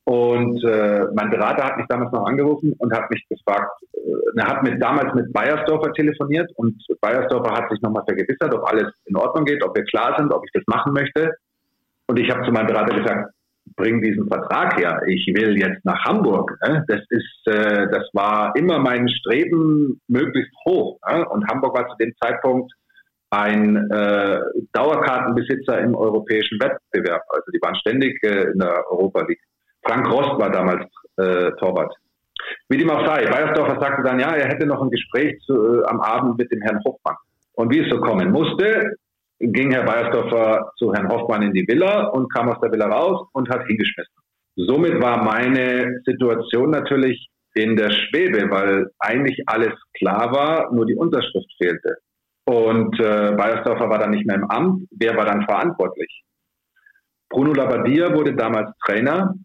[0.03, 4.47] und äh, mein Berater hat mich damals noch angerufen und hat mich gefragt, äh, er
[4.47, 9.15] hat mit, damals mit Bayersdorfer telefoniert und Bayersdorfer hat sich nochmal vergewissert, ob alles in
[9.15, 11.31] Ordnung geht, ob wir klar sind, ob ich das machen möchte.
[12.07, 13.33] Und ich habe zu meinem Berater gesagt,
[13.75, 15.01] bring diesen Vertrag her.
[15.07, 16.57] Ich will jetzt nach Hamburg.
[16.65, 16.83] Ne?
[16.87, 20.99] Das ist, äh, das war immer mein Streben möglichst hoch.
[21.09, 21.27] Ne?
[21.29, 22.71] Und Hamburg war zu dem Zeitpunkt
[23.31, 24.39] ein äh,
[24.73, 27.21] Dauerkartenbesitzer im europäischen Wettbewerb.
[27.29, 29.41] Also die waren ständig äh, in der Europa League.
[29.85, 30.85] Frank Rost war damals
[31.17, 31.93] äh, Torwart.
[32.69, 35.85] Wie dem auch sei, Bayersdorfer sagte dann, ja, er hätte noch ein Gespräch zu, äh,
[35.85, 37.15] am Abend mit dem Herrn Hoffmann.
[37.53, 38.95] Und wie es so kommen musste,
[39.39, 43.27] ging Herr Bayersdorfer zu Herrn Hoffmann in die Villa und kam aus der Villa raus
[43.33, 44.13] und hat hingeschmissen.
[44.55, 50.95] somit war meine Situation natürlich in der Schwebe, weil eigentlich alles klar war, nur die
[50.95, 51.97] Unterschrift fehlte.
[52.45, 54.87] Und äh, Bayersdorfer war dann nicht mehr im Amt.
[54.91, 56.23] Wer war dann verantwortlich?
[57.29, 59.35] Bruno Labbadia wurde damals Trainer.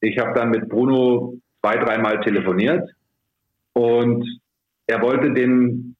[0.00, 2.88] Ich habe dann mit Bruno zwei, dreimal telefoniert
[3.72, 4.24] und
[4.86, 5.96] er wollte den,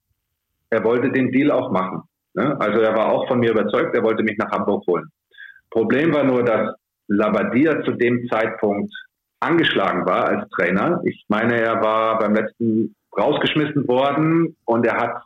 [0.70, 2.07] er wollte den Deal auch machen.
[2.38, 2.57] Ne?
[2.61, 5.09] Also er war auch von mir überzeugt, er wollte mich nach Hamburg holen.
[5.70, 6.74] Problem war nur, dass
[7.09, 8.92] Labadia zu dem Zeitpunkt
[9.40, 11.01] angeschlagen war als Trainer.
[11.05, 15.22] Ich meine, er war beim letzten rausgeschmissen worden und er hat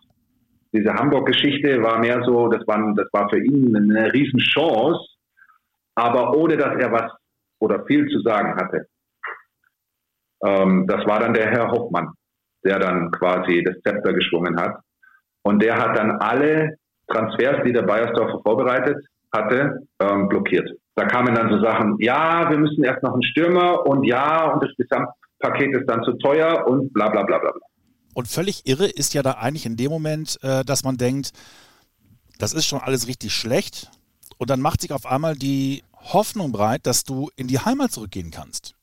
[0.72, 5.00] diese Hamburg-Geschichte war mehr so, das war, das war für ihn eine Riesenchance,
[5.94, 7.12] aber ohne dass er was
[7.58, 8.86] oder viel zu sagen hatte.
[10.42, 12.14] Ähm, das war dann der Herr Hoffmann,
[12.64, 14.78] der dann quasi das Zepter geschwungen hat.
[15.42, 16.78] Und der hat dann alle
[17.12, 18.96] Transfers, die der Bayersdorfer vorbereitet
[19.32, 20.68] hatte, ähm, blockiert.
[20.94, 24.62] Da kamen dann so Sachen, ja, wir müssen erst noch einen Stürmer und ja, und
[24.62, 27.52] das Gesamtpaket ist dann zu teuer und bla bla bla bla.
[28.14, 31.32] Und völlig irre ist ja da eigentlich in dem Moment, äh, dass man denkt,
[32.38, 33.90] das ist schon alles richtig schlecht.
[34.36, 38.30] Und dann macht sich auf einmal die Hoffnung breit, dass du in die Heimat zurückgehen
[38.30, 38.74] kannst.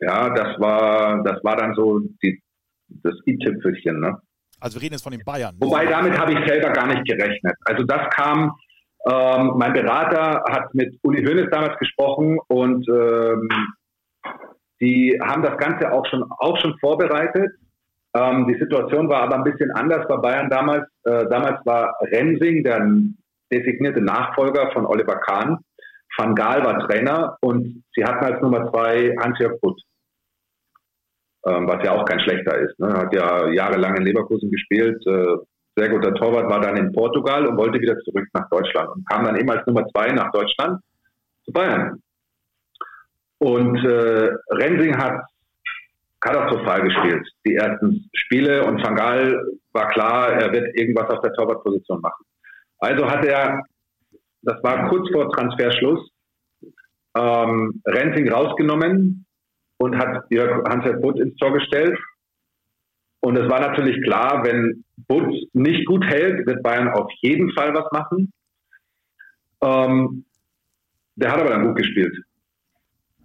[0.00, 2.42] Ja, das war, das war dann so die,
[2.88, 4.00] das i-Tüpfelchen.
[4.00, 4.20] Ne?
[4.64, 5.54] Also wir reden jetzt von den Bayern.
[5.60, 7.54] Wobei damit habe ich selber gar nicht gerechnet.
[7.66, 8.50] Also das kam,
[9.06, 13.48] ähm, mein Berater hat mit Uli Hoeneß damals gesprochen und ähm,
[14.80, 17.50] die haben das Ganze auch schon, auch schon vorbereitet.
[18.16, 20.88] Ähm, die Situation war aber ein bisschen anders bei Bayern damals.
[21.02, 22.88] Äh, damals war Rensing der
[23.52, 25.58] designierte Nachfolger von Oliver Kahn.
[26.16, 29.78] Van Gaal war Trainer und sie hatten als Nummer zwei Hans-Jörg Butt,
[31.46, 32.78] ähm, was ja auch kein schlechter ist.
[32.78, 32.88] Ne?
[32.88, 35.36] Hat ja jahrelang in Leverkusen gespielt, äh,
[35.76, 39.24] sehr guter Torwart, war dann in Portugal und wollte wieder zurück nach Deutschland und kam
[39.24, 40.80] dann eben als Nummer zwei nach Deutschland
[41.44, 42.00] zu Bayern.
[43.38, 45.20] Und äh, Rensing hat
[46.20, 48.64] katastrophal gespielt, die ersten Spiele.
[48.64, 49.36] Und Van Gaal
[49.72, 52.24] war klar, er wird irgendwas auf der Torwartposition machen.
[52.78, 53.62] Also hat er,
[54.42, 56.08] das war kurz vor Transferschluss,
[57.16, 59.23] ähm, Rensing rausgenommen
[59.84, 61.98] und hat Hans-Herr Butt ins Tor gestellt.
[63.20, 67.74] Und es war natürlich klar, wenn Butt nicht gut hält, wird Bayern auf jeden Fall
[67.74, 68.32] was machen.
[69.62, 70.24] Ähm,
[71.16, 72.16] der hat aber dann gut gespielt.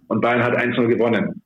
[0.08, 1.42] Und Bayern hat 1-0 gewonnen.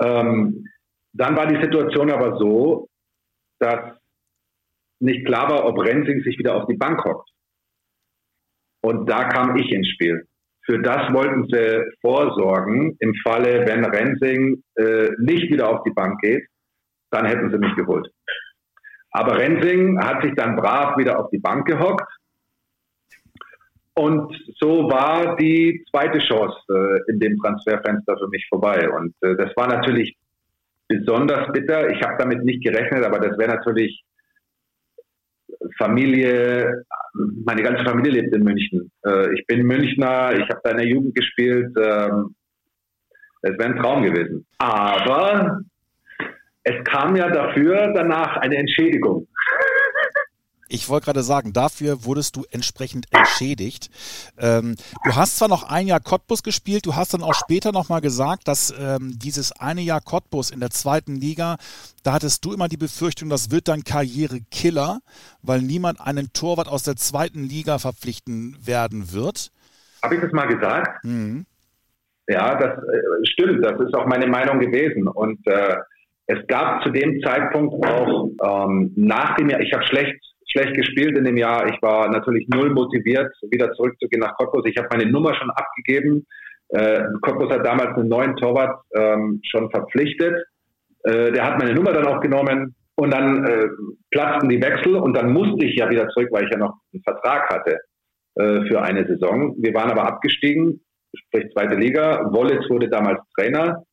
[0.00, 0.66] Ähm,
[1.12, 2.88] dann war die Situation aber so,
[3.60, 3.96] dass
[4.98, 7.30] nicht klar war, ob Rensing sich wieder auf die Bank hockt.
[8.80, 10.26] Und da kam ich ins Spiel.
[10.68, 12.94] Für das wollten sie vorsorgen.
[13.00, 16.46] Im Falle, wenn Rensing äh, nicht wieder auf die Bank geht,
[17.10, 18.06] dann hätten sie mich geholt.
[19.12, 22.06] Aber Rensing hat sich dann brav wieder auf die Bank gehockt
[23.98, 28.88] und so war die zweite Chance äh, in dem Transferfenster für mich vorbei.
[28.90, 30.16] Und äh, das war natürlich
[30.86, 31.90] besonders bitter.
[31.90, 34.04] Ich habe damit nicht gerechnet, aber das wäre natürlich
[35.76, 36.84] Familie,
[37.44, 38.90] meine ganze Familie lebt in München.
[39.04, 41.72] Äh, ich bin Münchner, ich habe da in der Jugend gespielt.
[41.76, 42.34] Ähm,
[43.42, 44.46] es wäre ein Traum gewesen.
[44.58, 45.60] Aber
[46.64, 49.26] es kam ja dafür danach eine Entschädigung.
[50.68, 53.90] Ich wollte gerade sagen, dafür wurdest du entsprechend entschädigt.
[54.38, 58.00] Ähm, du hast zwar noch ein Jahr Cottbus gespielt, du hast dann auch später nochmal
[58.00, 61.56] gesagt, dass ähm, dieses eine Jahr Cottbus in der zweiten Liga,
[62.02, 65.00] da hattest du immer die Befürchtung, das wird dein Karrierekiller,
[65.42, 69.50] weil niemand einen Torwart aus der zweiten Liga verpflichten werden wird.
[70.02, 71.04] Habe ich das mal gesagt?
[71.04, 71.46] Mhm.
[72.28, 73.64] Ja, das äh, stimmt.
[73.64, 75.08] Das ist auch meine Meinung gewesen.
[75.08, 75.76] Und äh,
[76.26, 80.14] es gab zu dem Zeitpunkt auch ähm, nach dem Jahr, ich habe schlecht
[80.50, 81.66] schlecht gespielt in dem Jahr.
[81.68, 84.64] Ich war natürlich null motiviert, wieder zurückzugehen nach Cottbus.
[84.66, 86.26] Ich habe meine Nummer schon abgegeben.
[86.70, 90.34] Äh, Cottbus hat damals einen neuen Torwart ähm, schon verpflichtet.
[91.04, 93.68] Äh, der hat meine Nummer dann auch genommen und dann äh,
[94.10, 97.02] platzten die Wechsel und dann musste ich ja wieder zurück, weil ich ja noch einen
[97.02, 97.78] Vertrag hatte
[98.34, 99.54] äh, für eine Saison.
[99.58, 100.80] Wir waren aber abgestiegen,
[101.14, 102.28] sprich zweite Liga.
[102.32, 103.84] Wollitz wurde damals Trainer.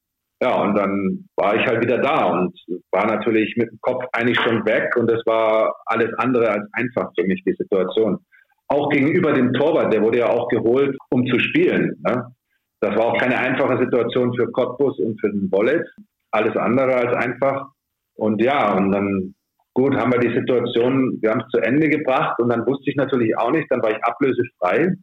[0.41, 2.53] Ja, und dann war ich halt wieder da und
[2.91, 7.09] war natürlich mit dem Kopf eigentlich schon weg und es war alles andere als einfach
[7.17, 8.19] für mich, die Situation.
[8.67, 12.01] Auch gegenüber dem Torwart, der wurde ja auch geholt, um zu spielen.
[12.05, 12.35] Ne?
[12.81, 15.87] Das war auch keine einfache Situation für Cottbus und für den Wallet.
[16.31, 17.67] Alles andere als einfach.
[18.15, 19.35] Und ja, und dann,
[19.73, 22.97] gut, haben wir die Situation, wir haben es zu Ende gebracht und dann wusste ich
[22.97, 24.95] natürlich auch nicht, dann war ich ablösefrei.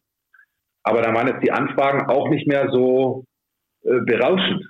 [0.82, 3.24] Aber dann waren jetzt die Anfragen auch nicht mehr so
[3.84, 4.66] äh, berauschend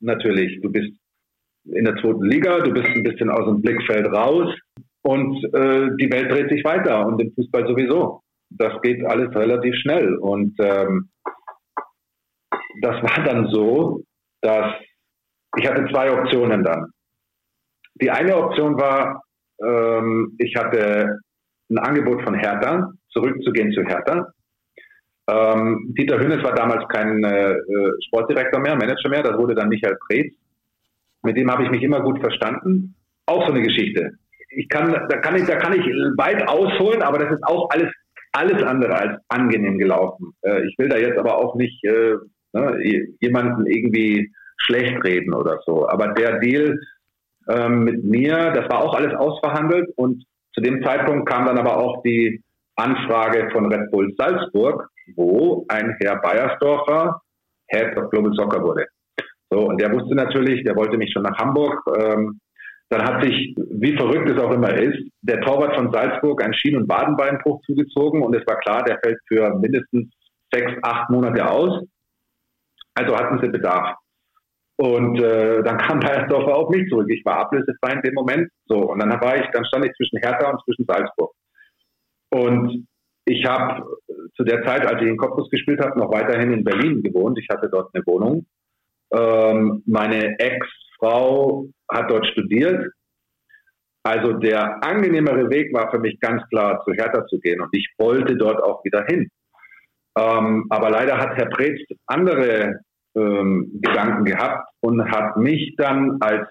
[0.00, 0.60] natürlich.
[0.62, 0.92] Du bist
[1.64, 4.54] in der zweiten Liga, du bist ein bisschen aus dem Blickfeld raus
[5.02, 8.22] und äh, die Welt dreht sich weiter und im Fußball sowieso.
[8.50, 11.10] Das geht alles relativ schnell und ähm,
[12.82, 14.02] das war dann so,
[14.40, 14.74] dass
[15.56, 16.86] ich hatte zwei Optionen dann.
[18.00, 19.22] Die eine Option war,
[19.62, 21.18] ähm, ich hatte
[21.70, 24.32] ein Angebot von Hertha, zurückzugehen zu Hertha.
[25.30, 27.54] Ähm, Dieter Hünnes war damals kein äh,
[28.06, 30.34] Sportdirektor mehr, Manager mehr, das wurde dann Michael Preetz.
[31.22, 32.94] Mit dem habe ich mich immer gut verstanden.
[33.26, 34.12] Auch so eine Geschichte.
[34.50, 35.84] Ich kann, da kann ich, da kann ich
[36.16, 37.92] weit ausholen, aber das ist auch alles,
[38.32, 40.32] alles andere als angenehm gelaufen.
[40.42, 42.16] Äh, ich will da jetzt aber auch nicht äh,
[42.52, 45.88] ne, jemanden irgendwie schlecht reden oder so.
[45.88, 46.78] Aber der Deal
[47.48, 51.76] ähm, mit mir, das war auch alles ausverhandelt und zu dem Zeitpunkt kam dann aber
[51.76, 52.42] auch die
[52.76, 57.20] Anfrage von Red Bull Salzburg, wo ein Herr Beiersdorfer
[57.68, 58.86] Head of Global Soccer wurde.
[59.50, 61.82] So, und der wusste natürlich, der wollte mich schon nach Hamburg.
[61.98, 62.40] Ähm,
[62.88, 66.76] dann hat sich, wie verrückt es auch immer ist, der Torwart von Salzburg ein Schien-
[66.76, 70.12] und Wadenbeinbruch zugezogen und es war klar, der fällt für mindestens
[70.52, 71.84] sechs, acht Monate aus.
[72.94, 73.96] Also hatten sie Bedarf.
[74.76, 77.06] Und äh, dann kam Beiersdorfer auf mich zurück.
[77.10, 78.50] Ich war ablösefrei in dem Moment.
[78.66, 81.32] So, und dann war ich, dann stand ich zwischen Hertha und zwischen Salzburg.
[82.30, 82.88] Und
[83.30, 83.86] ich habe
[84.36, 87.38] zu der Zeit, als ich in Cottbus gespielt habe, noch weiterhin in Berlin gewohnt.
[87.38, 88.46] Ich hatte dort eine Wohnung.
[89.12, 92.92] Ähm, meine Ex-Frau hat dort studiert.
[94.02, 97.60] Also der angenehmere Weg war für mich ganz klar, zu Hertha zu gehen.
[97.60, 99.28] Und ich wollte dort auch wieder hin.
[100.18, 102.80] Ähm, aber leider hat Herr Preetz andere
[103.14, 106.48] ähm, Gedanken gehabt und hat mich dann als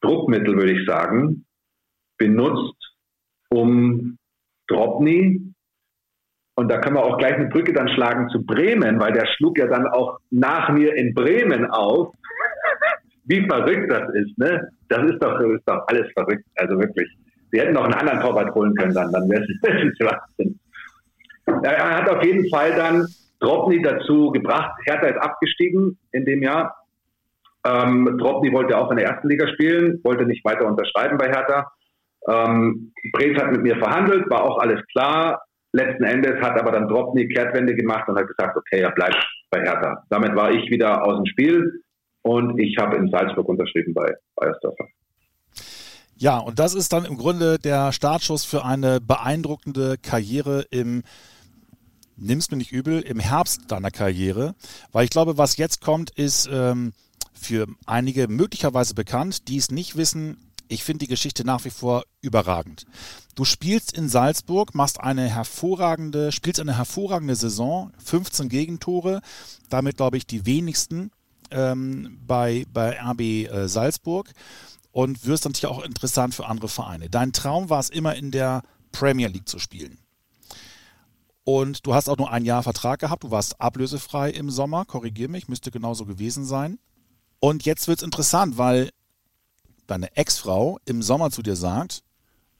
[0.00, 1.46] Druckmittel, würde ich sagen,
[2.18, 2.76] benutzt,
[3.48, 4.18] um
[4.68, 5.53] Dropny,
[6.56, 9.58] und da können wir auch gleich eine Brücke dann schlagen zu Bremen, weil der schlug
[9.58, 12.14] ja dann auch nach mir in Bremen auf.
[13.24, 14.68] Wie verrückt das ist, ne?
[14.88, 17.08] Das ist doch, ist doch alles verrückt, also wirklich.
[17.50, 20.58] Sie hätten noch einen anderen Torwart holen können dann, dann wäre es Schwachsinn.
[21.62, 23.06] Er hat auf jeden Fall dann
[23.40, 24.72] Dropny dazu gebracht.
[24.86, 26.76] Hertha ist abgestiegen in dem Jahr.
[27.66, 31.70] Ähm, Dropny wollte auch in der ersten Liga spielen, wollte nicht weiter unterschreiben bei Hertha.
[32.28, 35.42] Ähm, Brez hat mit mir verhandelt, war auch alles klar.
[35.74, 39.16] Letzten Endes hat aber dann Dropny Kehrtwende gemacht und hat gesagt, okay, er bleibt
[39.50, 40.04] bei Hertha.
[40.08, 41.82] Damit war ich wieder aus dem Spiel
[42.22, 44.84] und ich habe in Salzburg unterschrieben bei Bayersdorfer.
[46.16, 51.02] Ja, und das ist dann im Grunde der Startschuss für eine beeindruckende Karriere im
[52.16, 54.54] nimm's mir nicht übel, im Herbst deiner Karriere,
[54.92, 56.92] weil ich glaube, was jetzt kommt, ist ähm,
[57.32, 60.36] für einige möglicherweise bekannt, die es nicht wissen.
[60.74, 62.84] Ich finde die Geschichte nach wie vor überragend.
[63.36, 69.20] Du spielst in Salzburg, machst eine hervorragende, spielst eine hervorragende Saison, 15 Gegentore,
[69.68, 71.12] damit glaube ich die wenigsten
[71.52, 74.32] ähm, bei, bei RB äh, Salzburg
[74.90, 77.08] und wirst natürlich auch interessant für andere Vereine.
[77.08, 79.98] Dein Traum war es immer in der Premier League zu spielen.
[81.44, 83.22] Und du hast auch nur ein Jahr Vertrag gehabt.
[83.22, 84.86] Du warst ablösefrei im Sommer.
[84.86, 86.80] Korrigier mich, müsste genauso gewesen sein.
[87.38, 88.90] Und jetzt wird es interessant, weil
[89.86, 92.02] deine Ex-Frau im Sommer zu dir sagt,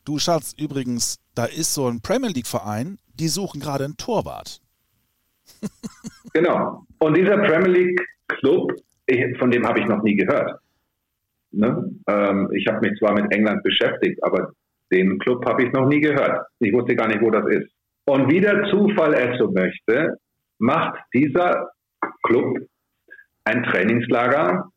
[0.05, 4.61] du Schatz, übrigens, da ist so ein Premier League-Verein, die suchen gerade einen Torwart.
[6.33, 6.85] genau.
[6.99, 8.73] Und dieser Premier League-Club,
[9.39, 10.61] von dem habe ich noch nie gehört.
[11.53, 11.91] Ne?
[12.09, 14.53] Ähm, ich habe mich zwar mit England beschäftigt, aber
[14.93, 16.47] den Club habe ich noch nie gehört.
[16.59, 17.71] Ich wusste gar nicht, wo das ist.
[18.07, 20.19] Und wie der Zufall es so möchte,
[20.59, 21.71] macht dieser
[22.25, 22.59] Club
[23.45, 24.71] ein Trainingslager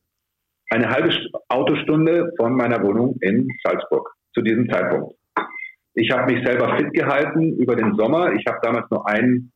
[0.70, 1.10] eine halbe
[1.50, 5.16] Autostunde von meiner Wohnung in Salzburg zu diesem Zeitpunkt.
[5.94, 8.34] Ich habe mich selber fit gehalten über den Sommer.
[8.34, 9.52] Ich habe damals nur ein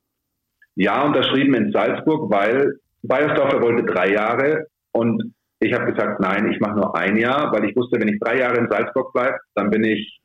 [0.75, 6.59] Jahr unterschrieben in Salzburg, weil Bayersdorfer wollte drei Jahre und ich habe gesagt, nein, ich
[6.59, 9.69] mache nur ein Jahr, weil ich wusste, wenn ich drei Jahre in Salzburg bleibe, dann
[9.69, 10.19] bin ich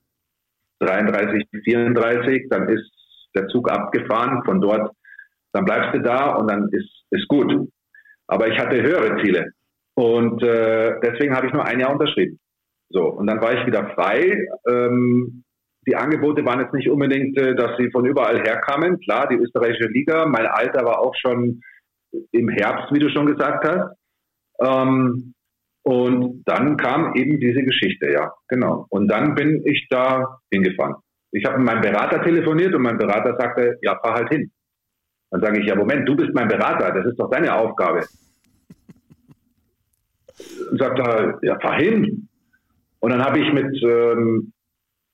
[0.81, 2.91] 33, 34, dann ist
[3.35, 4.91] der Zug abgefahren, von dort,
[5.53, 7.69] dann bleibst du da und dann ist, ist gut.
[8.29, 9.53] Aber ich hatte höhere Ziele.
[9.97, 12.39] Und äh, deswegen habe ich nur ein Jahr unterschrieben.
[12.91, 14.47] So, und dann war ich wieder frei.
[14.69, 15.43] Ähm,
[15.87, 19.01] die Angebote waren jetzt nicht unbedingt, äh, dass sie von überall herkamen.
[19.01, 21.61] Klar, die österreichische Liga, mein Alter war auch schon
[22.33, 23.97] im Herbst, wie du schon gesagt hast.
[24.61, 25.35] Ähm,
[25.83, 28.87] und dann kam eben diese Geschichte, ja, genau.
[28.91, 30.97] Und dann bin ich da hingefahren.
[31.33, 34.51] Ich habe mit meinem Berater telefoniert und mein Berater sagte, ja, fahr halt hin.
[35.31, 38.05] Dann sage ich, ja, Moment, du bist mein Berater, das ist doch deine Aufgabe.
[40.37, 42.29] Sagt er, ja, fahr hin.
[43.01, 44.53] Und dann habe ich mit ähm,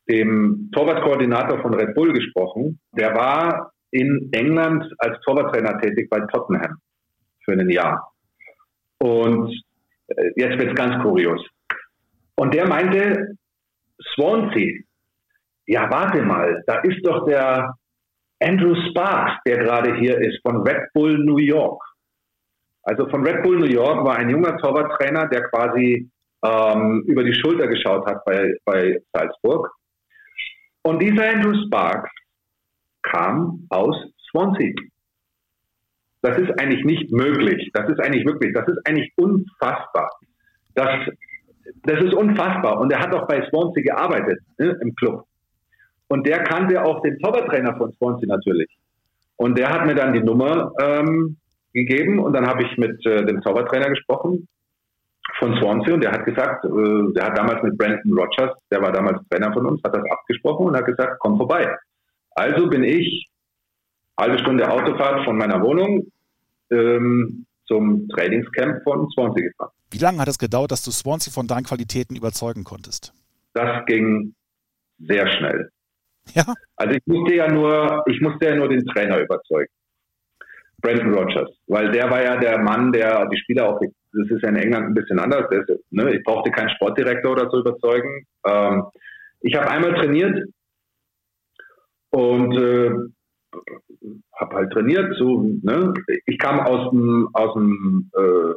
[0.09, 2.81] dem Torwartkoordinator von Red Bull gesprochen.
[2.97, 6.79] Der war in England als Torwarttrainer tätig bei Tottenham
[7.45, 8.13] für ein Jahr.
[8.99, 9.53] Und
[10.09, 11.41] äh, jetzt wird es ganz kurios.
[12.37, 13.37] Und der meinte,
[14.15, 14.81] Swansea,
[15.67, 17.75] ja, warte mal, da ist doch der
[18.41, 21.81] Andrew Sparks, der gerade hier ist, von Red Bull New York.
[22.85, 26.11] Also von Red Bull New York war ein junger Torwarttrainer, der quasi
[26.45, 29.71] ähm, über die Schulter geschaut hat bei, bei Salzburg.
[30.83, 32.11] Und dieser Andrew Sparks
[33.03, 33.97] kam aus
[34.31, 34.73] Swansea.
[36.23, 37.71] Das ist eigentlich nicht möglich.
[37.73, 40.11] Das ist eigentlich wirklich, das ist eigentlich unfassbar.
[40.75, 41.07] Das,
[41.85, 42.81] das ist unfassbar.
[42.81, 45.25] Und er hat auch bei Swansea gearbeitet, ne, im Club.
[46.09, 48.69] Und der kannte auch den Torwarttrainer von Swansea natürlich.
[49.37, 51.37] Und der hat mir dann die Nummer ähm,
[51.73, 54.49] gegeben und dann habe ich mit äh, dem Zaubertrainer gesprochen
[55.39, 58.93] von Swansea und der hat gesagt, äh, der hat damals mit Brandon Rogers, der war
[58.93, 61.75] damals Trainer von uns, hat das abgesprochen und hat gesagt, komm vorbei.
[62.35, 63.29] Also bin ich
[64.19, 66.07] halbe Stunde Autofahrt von meiner Wohnung
[66.71, 69.71] ähm, zum Trainingscamp von Swansea gefahren.
[69.91, 73.13] Wie lange hat es gedauert, dass du Swansea von deinen Qualitäten überzeugen konntest?
[73.55, 74.35] Das ging
[74.99, 75.71] sehr schnell.
[76.35, 76.45] Ja.
[76.77, 79.71] Also ich musste ja nur, ich musste ja nur den Trainer überzeugen.
[80.83, 84.49] Brandon Rogers, weil der war ja der Mann, der die Spieler auch, das ist ja
[84.51, 88.27] in England ein bisschen anders, ist, ne, ich brauchte keinen Sportdirektor oder so überzeugen.
[88.47, 88.85] Ähm,
[89.41, 90.45] ich habe einmal trainiert
[92.11, 92.91] und äh,
[94.39, 95.15] habe halt trainiert.
[95.19, 95.95] So, ne?
[96.27, 98.55] Ich kam aus dem, aus dem äh,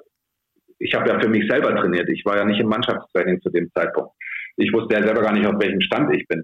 [0.79, 2.09] ich habe ja für mich selber trainiert.
[2.09, 4.11] Ich war ja nicht im Mannschaftstraining zu dem Zeitpunkt.
[4.57, 6.43] Ich wusste ja selber gar nicht, auf welchem Stand ich bin.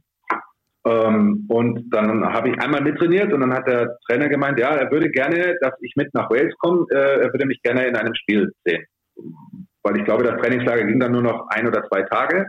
[0.84, 4.92] Ähm, und dann habe ich einmal mittrainiert und dann hat der Trainer gemeint, ja, er
[4.92, 8.16] würde gerne, dass ich mit nach Wales komme, äh, er würde mich gerne in einem
[8.16, 8.84] Spiel sehen.
[9.84, 12.48] Weil ich glaube, das Trainingslager ging dann nur noch ein oder zwei Tage.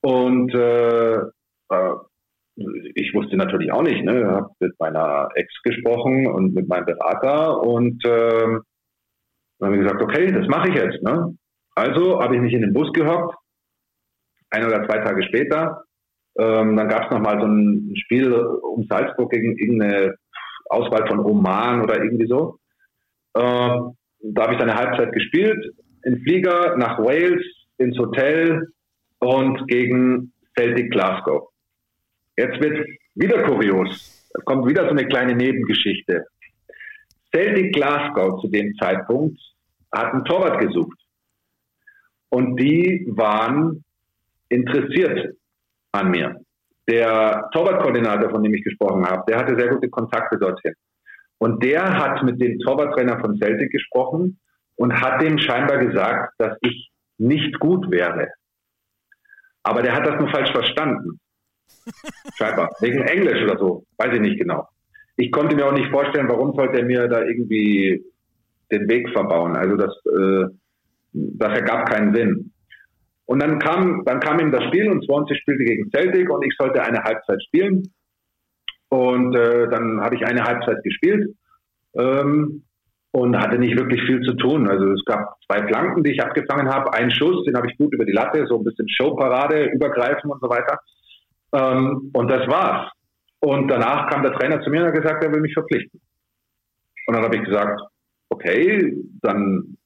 [0.00, 1.94] Und äh, äh,
[2.94, 7.60] ich wusste natürlich auch nicht, ne, habe mit meiner Ex gesprochen und mit meinem Berater
[7.60, 8.58] und äh,
[9.58, 11.02] dann habe ich gesagt, okay, das mache ich jetzt.
[11.02, 11.36] Ne?
[11.74, 13.34] Also habe ich mich in den Bus gehockt,
[14.50, 15.84] ein oder zwei Tage später
[16.36, 20.16] ähm, dann gab es nochmal so ein Spiel um Salzburg gegen irgendeine
[20.66, 22.58] Auswahl von Oman oder irgendwie so.
[23.36, 27.44] Ähm, da habe ich dann eine Halbzeit gespielt, in Flieger nach Wales,
[27.78, 28.68] ins Hotel
[29.18, 31.50] und gegen Celtic Glasgow.
[32.36, 34.26] Jetzt wird wieder kurios.
[34.36, 36.26] Es kommt wieder so eine kleine Nebengeschichte.
[37.32, 39.38] Celtic Glasgow zu dem Zeitpunkt
[39.92, 40.98] hat einen Torwart gesucht.
[42.30, 43.84] Und die waren
[44.48, 45.36] interessiert
[45.94, 46.36] an mir.
[46.88, 50.74] Der Torwartkoordinator, von dem ich gesprochen habe, der hatte sehr gute Kontakte dorthin.
[51.38, 54.38] Und der hat mit dem Torwarttrainer von Celtic gesprochen
[54.76, 58.28] und hat dem scheinbar gesagt, dass ich nicht gut wäre.
[59.62, 61.18] Aber der hat das nur falsch verstanden.
[62.36, 62.70] Scheinbar.
[62.80, 63.84] Wegen Englisch oder so.
[63.96, 64.68] Weiß ich nicht genau.
[65.16, 68.04] Ich konnte mir auch nicht vorstellen, warum sollte er mir da irgendwie
[68.70, 69.56] den Weg verbauen.
[69.56, 70.46] Also das, äh,
[71.12, 72.52] das ergab keinen Sinn.
[73.26, 76.54] Und dann kam, dann kam ihm das Spiel und Swansea spielte gegen Celtic und ich
[76.58, 77.82] sollte eine Halbzeit spielen.
[78.88, 81.34] Und äh, dann habe ich eine Halbzeit gespielt
[81.94, 82.64] ähm,
[83.12, 84.68] und hatte nicht wirklich viel zu tun.
[84.68, 87.94] Also es gab zwei Flanken, die ich abgefangen habe, einen Schuss, den habe ich gut
[87.94, 90.78] über die Latte, so ein bisschen Showparade, übergreifen und so weiter.
[91.52, 92.90] Ähm, und das war's.
[93.40, 96.00] Und danach kam der Trainer zu mir und hat gesagt, er will mich verpflichten.
[97.06, 97.80] Und dann habe ich gesagt,
[98.30, 99.76] okay, dann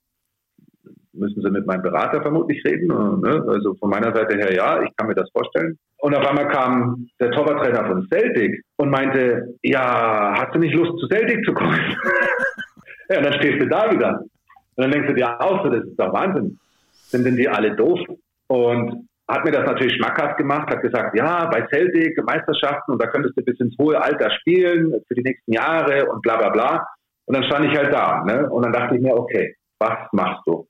[1.19, 2.87] müssen Sie mit meinem Berater vermutlich reden.
[3.21, 3.45] Ne?
[3.49, 5.79] Also von meiner Seite her ja, ich kann mir das vorstellen.
[5.99, 10.99] Und auf einmal kam der Torwarttrainer von Celtic und meinte, ja, hast du nicht Lust
[11.01, 11.75] zu Celtic zu kommen?
[13.09, 14.21] ja, und dann stehst du da wieder.
[14.21, 16.59] Und dann denkst du dir auch so, das ist doch Wahnsinn.
[16.93, 17.99] Sind denn die alle doof?
[18.47, 23.09] Und hat mir das natürlich schmackhaft gemacht, hat gesagt, ja, bei Celtic Meisterschaften und da
[23.09, 26.87] könntest du bis ins hohe Alter spielen für die nächsten Jahre und bla bla bla.
[27.27, 28.25] Und dann stand ich halt da.
[28.25, 28.49] Ne?
[28.49, 30.67] Und dann dachte ich mir, okay, was machst du?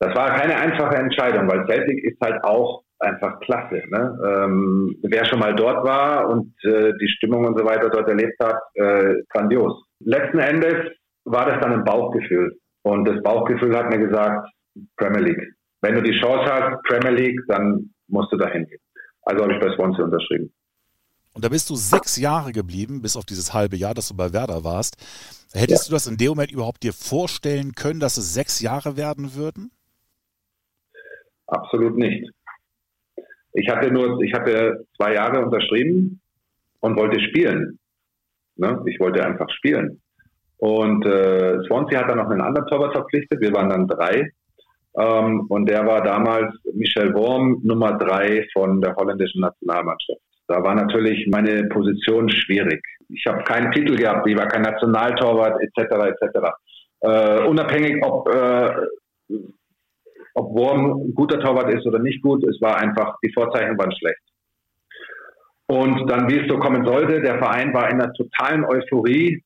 [0.00, 3.82] Das war keine einfache Entscheidung, weil Celtic ist halt auch einfach klasse.
[3.88, 4.18] Ne?
[4.26, 8.34] Ähm, wer schon mal dort war und äh, die Stimmung und so weiter dort erlebt
[8.42, 9.84] hat, äh, grandios.
[10.00, 10.90] Letzten Endes
[11.24, 12.58] war das dann ein Bauchgefühl.
[12.82, 14.48] Und das Bauchgefühl hat mir gesagt,
[14.96, 15.54] Premier League.
[15.82, 18.80] Wenn du die Chance hast, Premier League, dann musst du dahin gehen.
[19.22, 20.50] Also habe ich bei Swansea unterschrieben.
[21.34, 24.32] Und da bist du sechs Jahre geblieben, bis auf dieses halbe Jahr, dass du bei
[24.32, 24.96] Werder warst.
[25.52, 25.90] Hättest ja.
[25.90, 29.70] du das in dem Moment überhaupt dir vorstellen können, dass es sechs Jahre werden würden?
[31.50, 32.30] Absolut nicht.
[33.52, 36.20] Ich hatte nur, ich hatte zwei Jahre unterschrieben
[36.80, 37.78] und wollte spielen.
[38.56, 38.80] Ne?
[38.86, 40.00] Ich wollte einfach spielen.
[40.58, 43.40] Und äh, Swansea hat dann noch einen anderen Torwart verpflichtet.
[43.40, 44.30] Wir waren dann drei.
[44.96, 50.20] Ähm, und der war damals Michel Worm, Nummer drei von der holländischen Nationalmannschaft.
[50.48, 52.82] Da war natürlich meine Position schwierig.
[53.08, 55.92] Ich habe keinen Titel gehabt, ich war kein Nationaltorwart etc.
[56.06, 56.38] etc.
[57.00, 58.70] Äh, unabhängig, ob äh,
[60.34, 63.92] ob Wurm ein guter Torwart ist oder nicht gut, es war einfach, die Vorzeichen waren
[63.92, 64.20] schlecht.
[65.66, 69.42] Und dann, wie es so kommen sollte, der Verein war in einer totalen Euphorie.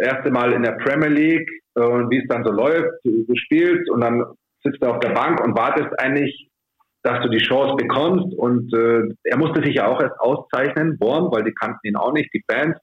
[0.00, 3.04] Erste Mal in der Premier League, und wie es dann so läuft.
[3.04, 4.24] Du, du spielst und dann
[4.64, 6.48] sitzt du auf der Bank und wartest eigentlich,
[7.02, 8.36] dass du die Chance bekommst.
[8.36, 12.12] Und äh, er musste sich ja auch erst auszeichnen, Worm, weil die kannten ihn auch
[12.12, 12.76] nicht, die Fans.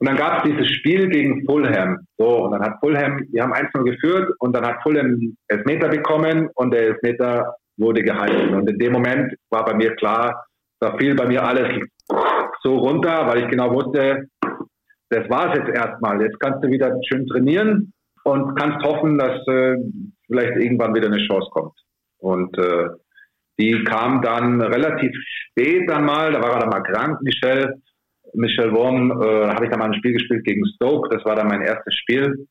[0.00, 1.98] Und dann gab es dieses Spiel gegen Fulham.
[2.18, 6.48] So, und dann hat Fulham, die haben 1-0 geführt und dann hat Fulham Elfmeter bekommen
[6.54, 8.54] und der Elfmeter wurde gehalten.
[8.54, 10.44] Und in dem Moment war bei mir klar,
[10.80, 11.68] da fiel bei mir alles
[12.62, 14.28] so runter, weil ich genau wusste,
[15.10, 16.20] das war es jetzt erstmal.
[16.22, 17.92] Jetzt kannst du wieder schön trainieren
[18.24, 19.76] und kannst hoffen, dass äh,
[20.26, 21.74] vielleicht irgendwann wieder eine Chance kommt.
[22.18, 22.88] Und äh,
[23.58, 27.74] die kam dann relativ spät dann mal, da war er dann mal krank, Michel.
[28.34, 31.36] Michel Wurm, äh, da habe ich dann mal ein Spiel gespielt gegen Stoke, das war
[31.36, 32.46] dann mein erstes Spiel.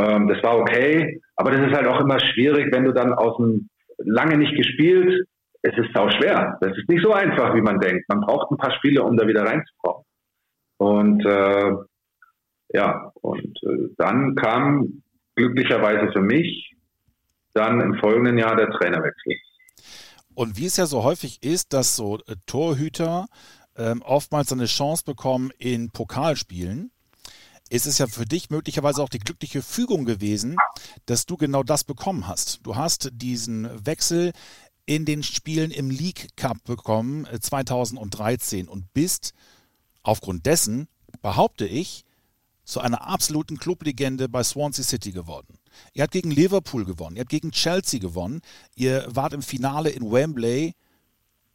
[0.00, 3.36] Ähm, das war okay, aber das ist halt auch immer schwierig, wenn du dann aus
[3.36, 5.26] dem lange nicht gespielt,
[5.62, 6.56] es ist sau schwer.
[6.60, 8.08] Das ist nicht so einfach, wie man denkt.
[8.08, 10.04] Man braucht ein paar Spiele, um da wieder reinzukommen.
[10.78, 11.72] Und äh,
[12.70, 15.02] ja, und äh, dann kam
[15.34, 16.74] glücklicherweise für mich
[17.54, 19.34] dann im folgenden Jahr der Trainerwechsel.
[20.34, 23.26] Und wie es ja so häufig ist, dass so äh, Torhüter
[23.78, 26.90] ähm, oftmals eine Chance bekommen in Pokalspielen,
[27.70, 30.56] ist es ja für dich möglicherweise auch die glückliche Fügung gewesen,
[31.06, 32.60] dass du genau das bekommen hast.
[32.64, 34.32] Du hast diesen Wechsel
[34.86, 39.34] in den Spielen im League Cup bekommen 2013 äh, und bist
[40.02, 40.88] aufgrund dessen,
[41.20, 42.04] behaupte ich,
[42.64, 45.58] zu einer absoluten Clublegende bei Swansea City geworden.
[45.94, 48.40] Ihr habt gegen Liverpool gewonnen, ihr habt gegen Chelsea gewonnen,
[48.74, 50.74] ihr wart im Finale in Wembley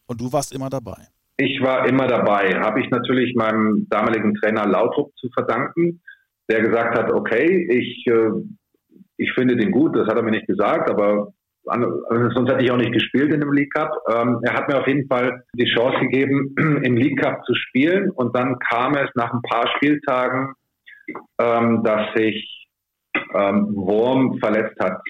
[0.08, 1.13] und du warst immer dabei.
[1.38, 2.60] Ich war immer dabei.
[2.60, 6.02] Habe ich natürlich meinem damaligen Trainer Lautrup zu verdanken,
[6.50, 8.30] der gesagt hat, okay, ich, äh,
[9.18, 12.78] ich finde den gut, das hat er mir nicht gesagt, aber sonst hätte ich auch
[12.78, 13.92] nicht gespielt in dem League Cup.
[14.12, 16.54] Ähm, er hat mir auf jeden Fall die Chance gegeben,
[16.84, 20.54] im League Cup zu spielen und dann kam es nach ein paar Spieltagen,
[21.40, 22.68] ähm, dass sich
[23.34, 25.02] ähm, Wurm verletzt hat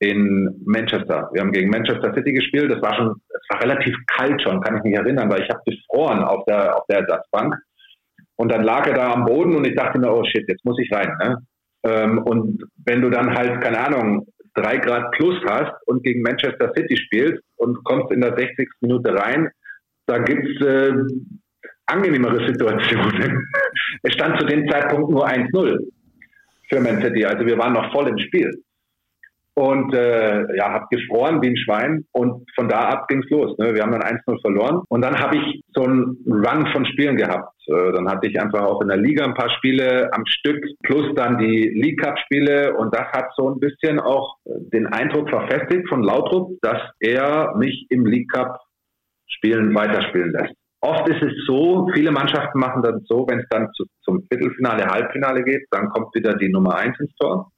[0.00, 1.28] in Manchester.
[1.32, 2.70] Wir haben gegen Manchester City gespielt.
[2.70, 5.60] Das war schon, es war relativ kalt schon, kann ich mich erinnern, weil ich habe
[5.64, 7.54] gefroren auf der auf der Ersatzbank.
[8.36, 10.78] Und dann lag er da am Boden und ich dachte mir, oh shit, jetzt muss
[10.78, 11.12] ich rein.
[11.22, 11.36] Ne?
[11.84, 16.72] Ähm, und wenn du dann halt, keine Ahnung, drei Grad plus hast und gegen Manchester
[16.74, 18.68] City spielst und kommst in der 60.
[18.80, 19.50] Minute rein,
[20.06, 20.92] da gibt's äh,
[21.84, 23.46] angenehmere Situationen.
[24.02, 25.78] es stand zu dem Zeitpunkt nur 1-0
[26.70, 27.26] für Man City.
[27.26, 28.50] Also wir waren noch voll im Spiel
[29.54, 33.56] und äh, ja, habe gefroren wie ein Schwein und von da ab ging's los.
[33.58, 33.74] Ne?
[33.74, 37.52] Wir haben dann 1-0 verloren und dann habe ich so einen Run von Spielen gehabt.
[37.66, 41.14] Äh, dann hatte ich einfach auch in der Liga ein paar Spiele am Stück plus
[41.14, 45.88] dann die League Cup Spiele und das hat so ein bisschen auch den Eindruck verfestigt
[45.88, 48.58] von Lautrup, dass er mich im League Cup
[49.26, 50.54] Spielen weiterspielen lässt.
[50.82, 54.86] Oft ist es so, viele Mannschaften machen das so, wenn es dann zu, zum Viertelfinale,
[54.86, 57.50] Halbfinale geht, dann kommt wieder die Nummer eins ins Tor.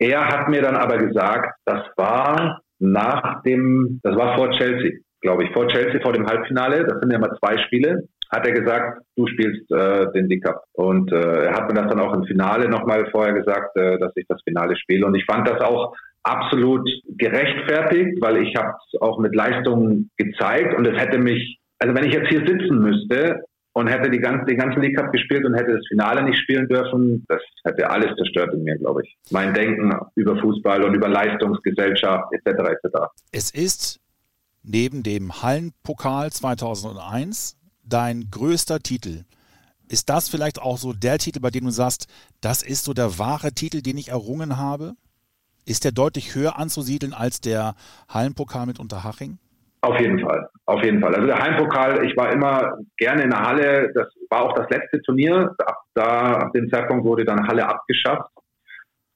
[0.00, 5.44] Er hat mir dann aber gesagt, das war nach dem, das war vor Chelsea, glaube
[5.44, 9.02] ich, vor Chelsea, vor dem Halbfinale, das sind ja immer zwei Spiele, hat er gesagt,
[9.16, 10.62] du spielst äh, den League Cup.
[10.72, 14.12] Und äh, er hat mir das dann auch im Finale nochmal vorher gesagt, äh, dass
[14.16, 15.04] ich das Finale spiele.
[15.04, 16.88] Und ich fand das auch absolut
[17.18, 22.04] gerechtfertigt, weil ich habe es auch mit Leistung gezeigt und es hätte mich, also wenn
[22.04, 23.42] ich jetzt hier sitzen müsste
[23.72, 26.68] und hätte die ganze, den ganzen League Cup gespielt und hätte das Finale nicht spielen
[26.68, 29.16] dürfen, das hätte alles zerstört in mir, glaube ich.
[29.30, 32.46] Mein Denken über Fußball und über Leistungsgesellschaft etc.
[32.70, 32.96] etc.
[33.32, 34.00] Es ist
[34.62, 39.24] neben dem Hallenpokal 2001 dein größter Titel.
[39.88, 42.06] Ist das vielleicht auch so der Titel, bei dem du sagst,
[42.40, 44.94] das ist so der wahre Titel, den ich errungen habe?
[45.64, 47.74] Ist der deutlich höher anzusiedeln als der
[48.08, 49.38] Hallenpokal mit Unterhaching?
[49.82, 51.14] Auf jeden Fall, auf jeden Fall.
[51.14, 53.92] Also der Heimpokal, ich war immer gerne in der Halle.
[53.94, 55.54] Das war auch das letzte Turnier.
[55.64, 58.30] Ab, da, ab dem Zeitpunkt wurde dann Halle abgeschafft.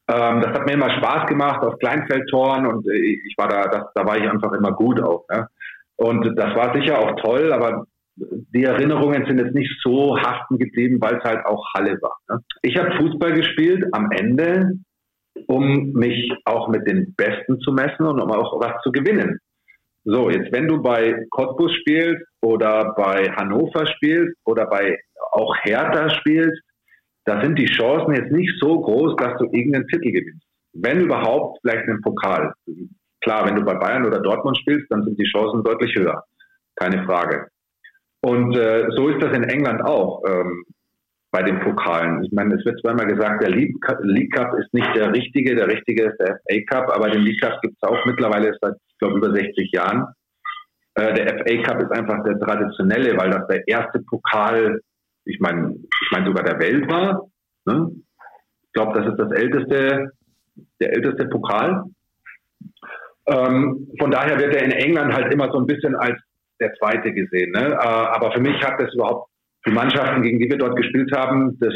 [0.09, 4.07] Ähm, das hat mir immer Spaß gemacht auf Kleinfeldtoren und ich war da, das, da
[4.07, 5.27] war ich einfach immer gut auch.
[5.31, 5.49] Ne?
[5.97, 7.87] Und das war sicher auch toll, aber
[8.17, 12.17] die Erinnerungen sind jetzt nicht so haften geblieben, weil es halt auch Halle war.
[12.29, 12.41] Ne?
[12.63, 14.73] Ich habe Fußball gespielt am Ende,
[15.47, 19.41] um mich auch mit den Besten zu messen und um auch was zu gewinnen.
[20.05, 24.99] So, jetzt wenn du bei Cottbus spielst oder bei Hannover spielst oder bei
[25.33, 26.61] auch Hertha spielst,
[27.25, 30.47] da sind die Chancen jetzt nicht so groß, dass du irgendeinen Titel gewinnst.
[30.75, 32.53] Wenn überhaupt, vielleicht einen Pokal.
[33.23, 36.23] Klar, wenn du bei Bayern oder Dortmund spielst, dann sind die Chancen deutlich höher.
[36.77, 37.49] Keine Frage.
[38.21, 40.23] Und äh, so ist das in England auch.
[40.29, 40.65] Ähm,
[41.35, 42.23] bei den Pokalen.
[42.23, 46.05] Ich meine, es wird zweimal gesagt, der League Cup ist nicht der richtige, der richtige
[46.05, 49.19] ist der FA Cup, aber den League Cup gibt es auch mittlerweile seit, ich glaube,
[49.19, 50.07] über 60 Jahren.
[50.95, 54.81] Äh, der FA Cup ist einfach der traditionelle, weil das der erste Pokal,
[55.25, 57.27] ich meine, ich meine sogar der Welt war.
[57.67, 57.91] Ne?
[58.75, 60.13] glaube, das ist das älteste,
[60.81, 61.85] der älteste Pokal.
[63.27, 66.21] Ähm, von daher wird er in England halt immer so ein bisschen als
[66.61, 67.53] der zweite gesehen.
[67.53, 67.71] Ne?
[67.73, 69.31] Äh, aber für mich hat das überhaupt
[69.67, 71.73] die Mannschaften, gegen die wir dort gespielt haben, das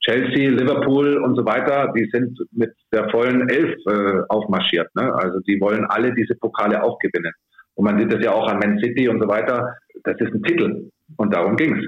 [0.00, 4.94] Chelsea, Liverpool und so weiter, die sind mit der vollen Elf äh, aufmarschiert.
[4.94, 5.12] Ne?
[5.14, 7.32] Also die wollen alle diese Pokale auch gewinnen.
[7.74, 9.76] Und man sieht das ja auch an Man City und so weiter.
[10.04, 10.90] Das ist ein Titel.
[11.16, 11.84] Und darum ging's.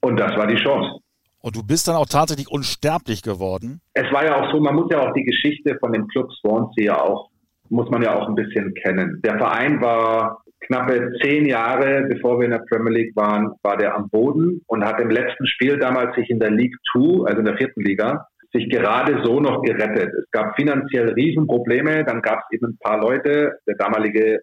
[0.00, 1.00] Und das war die Chance.
[1.40, 3.80] Und du bist dann auch tatsächlich unsterblich geworden.
[3.94, 6.84] Es war ja auch so, man muss ja auch die Geschichte von dem Club Swansea
[6.84, 7.30] ja auch,
[7.68, 9.20] muss man ja auch ein bisschen kennen.
[9.24, 13.94] Der Verein war knappe zehn Jahre, bevor wir in der Premier League waren, war der
[13.94, 17.44] am Boden und hat im letzten Spiel damals sich in der League Two, also in
[17.44, 20.12] der vierten Liga, sich gerade so noch gerettet.
[20.14, 24.40] Es gab finanziell Riesenprobleme, dann gab es eben ein paar Leute, der damalige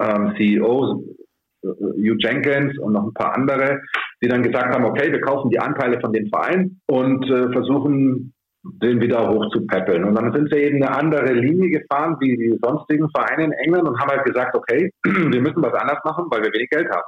[0.00, 1.02] ähm, CEO
[1.62, 3.80] äh, Hugh Jenkins und noch ein paar andere,
[4.22, 8.33] die dann gesagt haben, okay, wir kaufen die Anteile von dem Verein und äh, versuchen
[8.64, 10.04] den wieder hoch zu peppeln.
[10.04, 13.88] Und dann sind sie eben eine andere Linie gefahren wie die sonstigen Vereine in England
[13.88, 17.04] und haben halt gesagt, okay, wir müssen was anders machen, weil wir wenig Geld haben.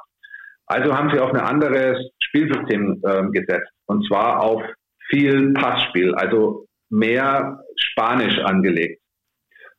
[0.66, 4.62] Also haben sie auf ein anderes Spielsystem äh, gesetzt und zwar auf
[5.08, 9.00] viel Passspiel, also mehr Spanisch angelegt.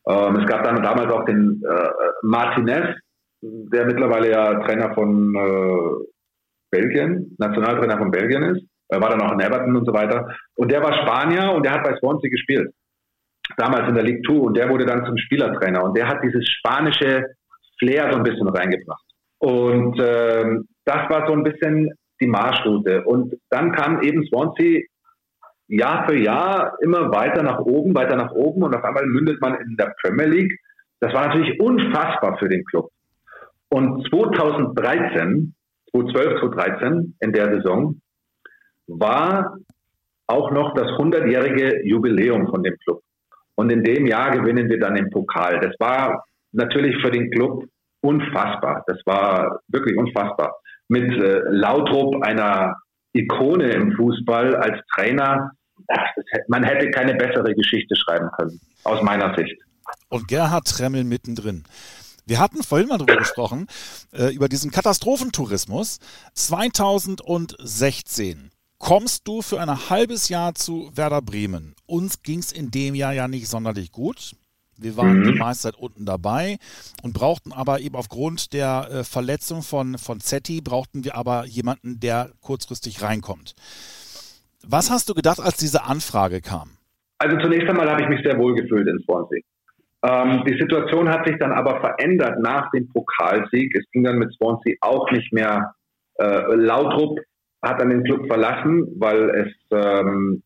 [0.08, 1.90] Ähm, es gab dann damals auch den äh,
[2.24, 2.96] Martinez,
[3.42, 6.06] der mittlerweile ja Trainer von äh,
[6.72, 8.66] Belgien, Nationaltrainer von Belgien ist.
[8.90, 10.36] Er war dann auch in Everton und so weiter.
[10.56, 12.74] Und der war Spanier und der hat bei Swansea gespielt.
[13.58, 14.40] Damals in der League Two.
[14.40, 15.84] Und der wurde dann zum Spielertrainer.
[15.84, 17.26] Und der hat dieses spanische
[17.80, 19.04] Flair so ein bisschen reingebracht.
[19.40, 23.04] Und ähm, das war so ein bisschen die Marschroute.
[23.04, 24.82] Und dann kam eben Swansea
[25.68, 28.64] Jahr für Jahr immer weiter nach oben, weiter nach oben.
[28.64, 30.60] Und auf einmal mündet man in der Premier League.
[31.00, 32.90] Das war natürlich unfassbar für den Club.
[33.70, 35.54] Und 2013,
[35.92, 38.00] 2012, 2013, in der Saison,
[38.88, 39.58] war
[40.28, 43.02] auch noch das 100-jährige Jubiläum von dem Club.
[43.56, 45.60] Und in dem Jahr gewinnen wir dann den Pokal.
[45.60, 47.66] Das war natürlich für den Club
[48.02, 48.84] unfassbar.
[48.88, 50.56] Das war wirklich unfassbar.
[50.90, 52.76] Mit äh, Lautrup, einer
[53.14, 55.52] Ikone im Fußball, als Trainer,
[55.88, 56.00] das,
[56.48, 59.60] man hätte keine bessere Geschichte schreiben können, aus meiner Sicht.
[60.10, 61.64] Und Gerhard Tremmel mittendrin.
[62.26, 63.68] Wir hatten vorhin mal drüber gesprochen,
[64.12, 66.00] äh, über diesen Katastrophentourismus
[66.34, 71.76] 2016 kommst du für ein halbes Jahr zu Werder Bremen.
[71.86, 74.36] Uns ging es in dem Jahr ja nicht sonderlich gut.
[74.80, 75.34] Wir waren mhm.
[75.34, 76.58] die meiste Zeit unten dabei
[77.02, 82.00] und brauchten aber eben aufgrund der äh, Verletzung von, von Zetti, brauchten wir aber jemanden,
[82.00, 83.56] der kurzfristig reinkommt.
[84.64, 86.72] Was hast du gedacht, als diese Anfrage kam?
[87.18, 89.42] Also zunächst einmal habe ich mich sehr wohl gefühlt in Swansea.
[90.04, 93.76] Ähm, die Situation hat sich dann aber verändert nach dem Pokalsieg.
[93.76, 95.74] Es ging dann mit Swansea auch nicht mehr
[96.20, 97.20] äh, Lautrup
[97.62, 100.44] hat dann den Club verlassen, weil es ähm,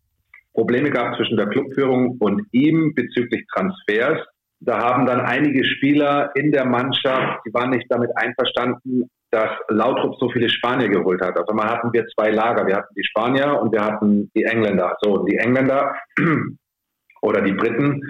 [0.54, 4.20] Probleme gab zwischen der Clubführung und ihm bezüglich Transfers.
[4.60, 10.16] Da haben dann einige Spieler in der Mannschaft, die waren nicht damit einverstanden, dass Lautrup
[10.20, 11.38] so viele Spanier geholt hat.
[11.38, 12.68] Also mal hatten wir zwei Lager.
[12.68, 14.98] Wir hatten die Spanier und wir hatten die Engländer.
[15.02, 15.96] So, die Engländer
[17.22, 18.02] oder die Briten,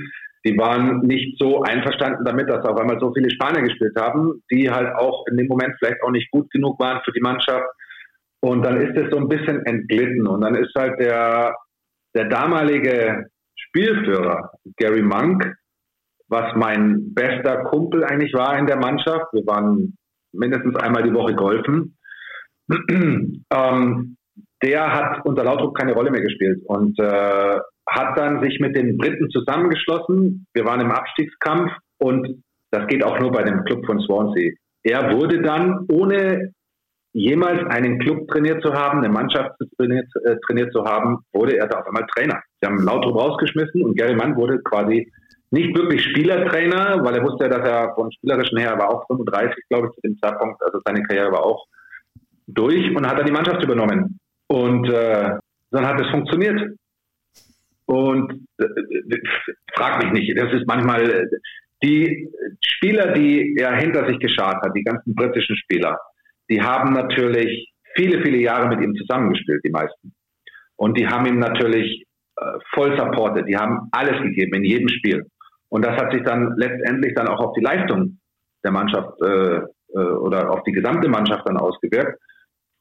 [0.43, 4.69] die waren nicht so einverstanden damit, dass auf einmal so viele Spanier gespielt haben, die
[4.69, 7.67] halt auch in dem Moment vielleicht auch nicht gut genug waren für die Mannschaft.
[8.41, 10.27] Und dann ist es so ein bisschen entglitten.
[10.27, 11.55] Und dann ist halt der,
[12.15, 15.55] der damalige Spielführer, Gary Monk,
[16.27, 19.27] was mein bester Kumpel eigentlich war in der Mannschaft.
[19.33, 19.97] Wir waren
[20.33, 21.97] mindestens einmal die Woche golfen.
[22.89, 24.17] ähm,
[24.63, 28.97] der hat unter Lautrup keine Rolle mehr gespielt und äh, hat dann sich mit den
[28.97, 30.45] Briten zusammengeschlossen.
[30.53, 34.53] Wir waren im Abstiegskampf und das geht auch nur bei dem Club von Swansea.
[34.83, 36.53] Er wurde dann, ohne
[37.13, 41.67] jemals einen Club trainiert zu haben, eine Mannschaft trainiert, äh, trainiert zu haben, wurde er
[41.67, 42.41] da auf einmal Trainer.
[42.59, 45.11] Sie haben Lautrup rausgeschmissen und Gary Mann wurde quasi
[45.51, 49.87] nicht wirklich Spielertrainer, weil er wusste, dass er vom Spielerischen her war auch 35, glaube
[49.87, 51.65] ich, zu dem Zeitpunkt, also seine Karriere war auch
[52.47, 54.17] durch und hat dann die Mannschaft übernommen.
[54.47, 55.31] Und äh,
[55.71, 56.77] dann hat es funktioniert.
[57.85, 59.17] Und äh
[59.75, 61.25] frag mich nicht, das ist manchmal äh,
[61.83, 62.29] die
[62.63, 65.97] Spieler, die er hinter sich geschart hat, die ganzen britischen Spieler,
[66.51, 70.13] die haben natürlich viele, viele Jahre mit ihm zusammengespielt, die meisten.
[70.75, 72.05] Und die haben ihm natürlich
[72.37, 75.25] äh, voll supportet, die haben alles gegeben in jedem Spiel.
[75.69, 78.19] Und das hat sich dann letztendlich dann auch auf die Leistung
[78.63, 79.61] der Mannschaft äh,
[79.93, 82.19] äh, oder auf die gesamte Mannschaft dann ausgewirkt.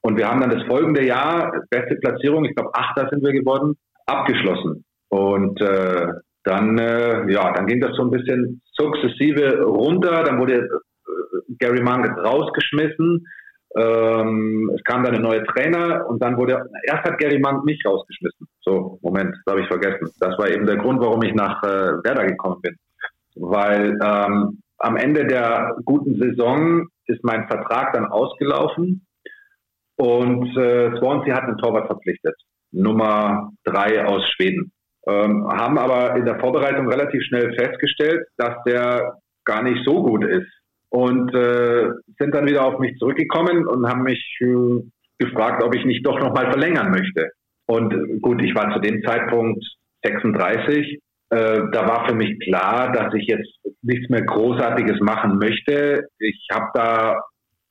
[0.03, 3.77] Und wir haben dann das folgende Jahr, beste Platzierung, ich glaube Achter sind wir geworden,
[4.07, 4.85] abgeschlossen.
[5.09, 6.07] Und äh,
[6.45, 10.25] dann, äh, ja, dann ging das so ein bisschen sukzessive runter.
[10.25, 13.27] Dann wurde äh, Gary Monk rausgeschmissen.
[13.77, 17.81] Ähm, es kam dann ein neuer Trainer und dann wurde, erst hat Gary Mann mich
[17.87, 18.49] rausgeschmissen.
[18.63, 20.11] So, Moment, das habe ich vergessen.
[20.19, 22.77] Das war eben der Grund, warum ich nach äh, Werder gekommen bin.
[23.37, 29.07] Weil ähm, am Ende der guten Saison ist mein Vertrag dann ausgelaufen
[29.97, 32.35] und äh, Swansea hat einen Torwart verpflichtet.
[32.73, 34.73] Nummer drei aus Schweden.
[35.07, 40.25] Ähm, haben aber in der Vorbereitung relativ schnell festgestellt, dass der gar nicht so gut
[40.25, 40.49] ist.
[40.91, 41.89] Und äh,
[42.19, 44.83] sind dann wieder auf mich zurückgekommen und haben mich äh,
[45.19, 47.31] gefragt, ob ich nicht doch nochmal verlängern möchte.
[47.67, 49.65] Und gut, ich war zu dem Zeitpunkt
[50.05, 50.99] 36.
[51.31, 53.49] Äh, da war für mich klar, dass ich jetzt
[53.83, 56.09] nichts mehr Großartiges machen möchte.
[56.19, 57.21] Ich habe da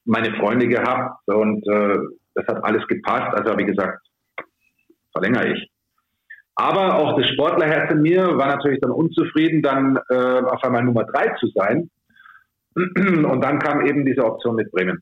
[0.05, 1.97] meine Freunde gehabt und äh,
[2.35, 3.35] das hat alles gepasst.
[3.35, 3.99] Also habe ich gesagt,
[5.11, 5.69] verlängere ich.
[6.55, 11.05] Aber auch das Sportlerherz in mir war natürlich dann unzufrieden, dann äh, auf einmal Nummer
[11.05, 11.89] drei zu sein.
[12.75, 15.01] Und dann kam eben diese Option mit Bremen.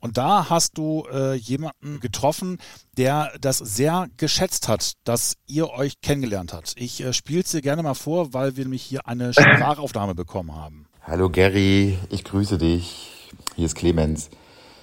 [0.00, 2.58] Und da hast du äh, jemanden getroffen,
[2.96, 6.74] der das sehr geschätzt hat, dass ihr euch kennengelernt habt.
[6.76, 10.54] Ich äh, spiele es dir gerne mal vor, weil wir nämlich hier eine Sprachaufnahme bekommen
[10.54, 10.86] haben.
[11.02, 13.28] Hallo Gary, ich grüße dich.
[13.56, 14.30] Hier ist Clemens.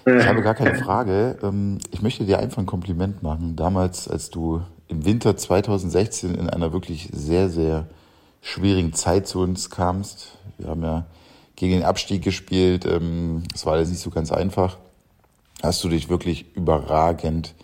[0.05, 1.37] Ich habe gar keine Frage.
[1.41, 3.55] Ähm, ich möchte dir einfach ein Kompliment machen.
[3.55, 7.87] Damals, als du im Winter 2016 in einer wirklich sehr, sehr
[8.41, 10.37] schwierigen Zeit zu uns kamst.
[10.57, 11.05] Wir haben ja
[11.55, 12.85] gegen den Abstieg gespielt.
[12.85, 14.77] Ähm, es war alles nicht so ganz einfach.
[15.63, 17.55] Hast du dich wirklich überragend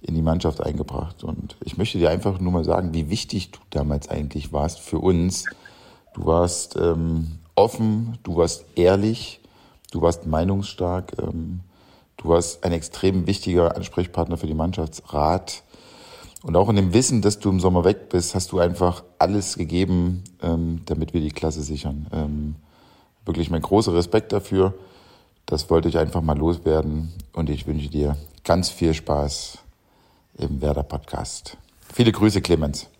[0.00, 1.24] in die Mannschaft eingebracht.
[1.24, 4.98] Und ich möchte dir einfach nur mal sagen, wie wichtig du damals eigentlich warst für
[4.98, 5.44] uns.
[6.14, 9.40] Du warst ähm, offen, du warst ehrlich,
[9.90, 11.14] du warst meinungsstark.
[11.18, 11.60] Ähm,
[12.16, 15.62] Du warst ein extrem wichtiger Ansprechpartner für die Mannschaftsrat.
[16.42, 19.56] Und auch in dem Wissen, dass du im Sommer weg bist, hast du einfach alles
[19.56, 22.06] gegeben, ähm, damit wir die Klasse sichern.
[22.12, 22.56] Ähm,
[23.26, 24.74] wirklich mein großer Respekt dafür.
[25.46, 27.12] Das wollte ich einfach mal loswerden.
[27.32, 29.62] Und ich wünsche dir ganz viel Spaß
[30.38, 31.56] im Werder Podcast.
[31.92, 32.90] Viele Grüße, Clemens.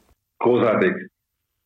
[0.40, 0.92] Großartig.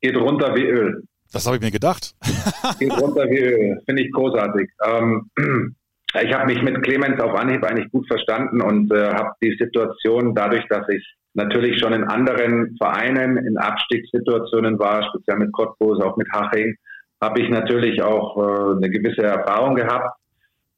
[0.00, 1.02] Geht runter wie Öl.
[1.32, 2.14] Das habe ich mir gedacht.
[2.78, 3.82] Geht runter wie Öl.
[3.84, 4.70] Finde ich großartig.
[4.84, 5.30] Ähm,
[6.22, 10.34] ich habe mich mit Clemens auf Anhieb eigentlich gut verstanden und äh, habe die Situation
[10.34, 11.04] dadurch, dass ich
[11.34, 16.76] natürlich schon in anderen Vereinen in Abstiegssituationen war, speziell mit Cottbus, auch mit Haching,
[17.20, 20.18] habe ich natürlich auch äh, eine gewisse Erfahrung gehabt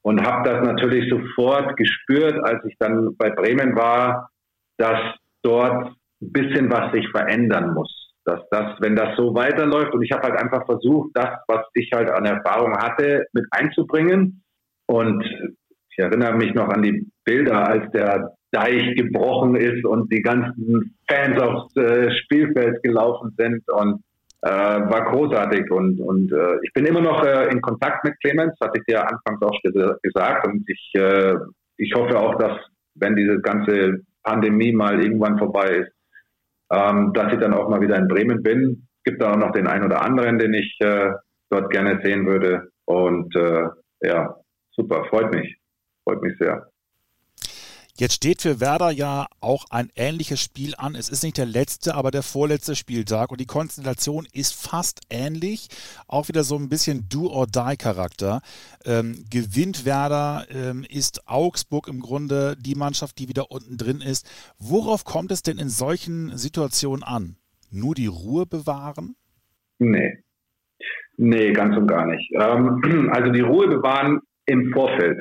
[0.02, 4.30] und habe das natürlich sofort gespürt, als ich dann bei Bremen war,
[4.78, 4.98] dass
[5.42, 7.96] dort ein bisschen was sich verändern muss.
[8.24, 11.90] Dass das, wenn das so weiterläuft und ich habe halt einfach versucht, das, was ich
[11.92, 14.42] halt an Erfahrung hatte, mit einzubringen
[14.86, 15.24] und
[15.90, 20.96] ich erinnere mich noch an die Bilder, als der Deich gebrochen ist und die ganzen
[21.08, 24.02] Fans aufs äh, Spielfeld gelaufen sind und
[24.42, 25.70] äh, war großartig.
[25.70, 29.02] Und, und äh, ich bin immer noch äh, in Kontakt mit Clemens, hatte ich dir
[29.02, 30.46] anfangs auch gesagt.
[30.46, 31.34] Und ich, äh,
[31.76, 32.58] ich hoffe auch, dass,
[32.94, 35.92] wenn diese ganze Pandemie mal irgendwann vorbei ist,
[36.70, 38.88] ähm, dass ich dann auch mal wieder in Bremen bin.
[38.98, 41.12] Es gibt da auch noch den einen oder anderen, den ich äh,
[41.50, 42.68] dort gerne sehen würde.
[42.84, 43.34] Und
[44.02, 44.34] ja,
[44.72, 45.56] super, freut mich.
[46.04, 46.69] Freut mich sehr.
[48.00, 50.94] Jetzt steht für Werder ja auch ein ähnliches Spiel an.
[50.94, 55.68] Es ist nicht der letzte, aber der vorletzte Spieltag und die Konstellation ist fast ähnlich.
[56.08, 58.40] Auch wieder so ein bisschen Do-or-Die-Charakter.
[58.86, 64.26] Ähm, gewinnt Werder, ähm, ist Augsburg im Grunde die Mannschaft, die wieder unten drin ist.
[64.58, 67.36] Worauf kommt es denn in solchen Situationen an?
[67.70, 69.14] Nur die Ruhe bewahren?
[69.78, 70.24] Nee.
[71.18, 72.32] Nee, ganz und gar nicht.
[72.32, 75.18] Ähm, also die Ruhe bewahren im Vorfeld.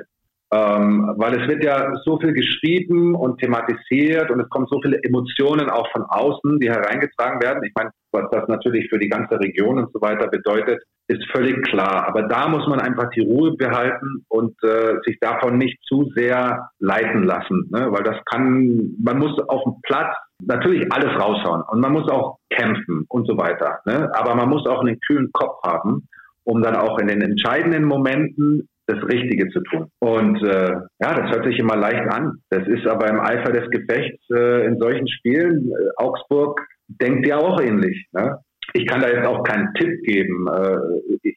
[0.51, 4.97] Ähm, weil es wird ja so viel geschrieben und thematisiert und es kommen so viele
[5.03, 7.63] Emotionen auch von außen, die hereingetragen werden.
[7.63, 11.61] Ich meine, was das natürlich für die ganze Region und so weiter bedeutet, ist völlig
[11.67, 12.07] klar.
[12.07, 16.69] Aber da muss man einfach die Ruhe behalten und äh, sich davon nicht zu sehr
[16.79, 17.87] leiten lassen, ne?
[17.91, 22.37] weil das kann, man muss auf dem Platz natürlich alles raushauen und man muss auch
[22.49, 23.79] kämpfen und so weiter.
[23.85, 24.09] Ne?
[24.15, 26.07] Aber man muss auch einen kühlen Kopf haben,
[26.43, 29.87] um dann auch in den entscheidenden Momenten das Richtige zu tun.
[29.99, 32.39] Und äh, ja, das hört sich immer leicht an.
[32.49, 37.37] Das ist aber im Eifer des Gefechts äh, in solchen Spielen, äh, Augsburg denkt ja
[37.37, 38.07] auch ähnlich.
[38.11, 38.39] Ne?
[38.73, 40.47] Ich kann da jetzt auch keinen Tipp geben.
[40.47, 40.77] Äh,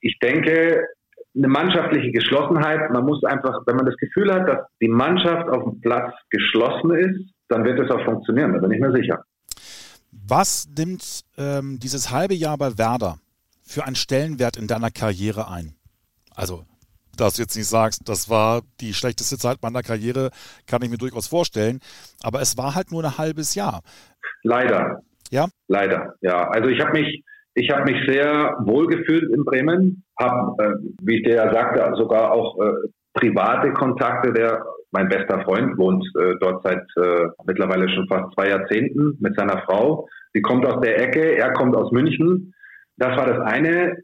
[0.00, 0.84] ich denke,
[1.34, 5.64] eine mannschaftliche Geschlossenheit, man muss einfach, wenn man das Gefühl hat, dass die Mannschaft auf
[5.64, 9.24] dem Platz geschlossen ist, dann wird es auch funktionieren, da bin ich mir sicher.
[10.10, 13.18] Was nimmt ähm, dieses halbe Jahr bei Werder
[13.62, 15.74] für einen Stellenwert in deiner Karriere ein?
[16.34, 16.64] Also
[17.16, 20.30] dass du jetzt nicht sagst, das war die schlechteste Zeit meiner Karriere,
[20.66, 21.80] kann ich mir durchaus vorstellen.
[22.22, 23.82] Aber es war halt nur ein halbes Jahr.
[24.42, 25.02] Leider.
[25.30, 25.46] Ja?
[25.68, 26.48] Leider, ja.
[26.48, 31.16] Also ich habe mich, ich habe mich sehr wohl gefühlt in Bremen, habe, äh, wie
[31.16, 36.34] ich dir ja sagte, sogar auch äh, private Kontakte der mein bester Freund, wohnt äh,
[36.38, 40.06] dort seit äh, mittlerweile schon fast zwei Jahrzehnten mit seiner Frau.
[40.34, 42.54] Sie kommt aus der Ecke, er kommt aus München.
[42.98, 43.96] Das war das eine.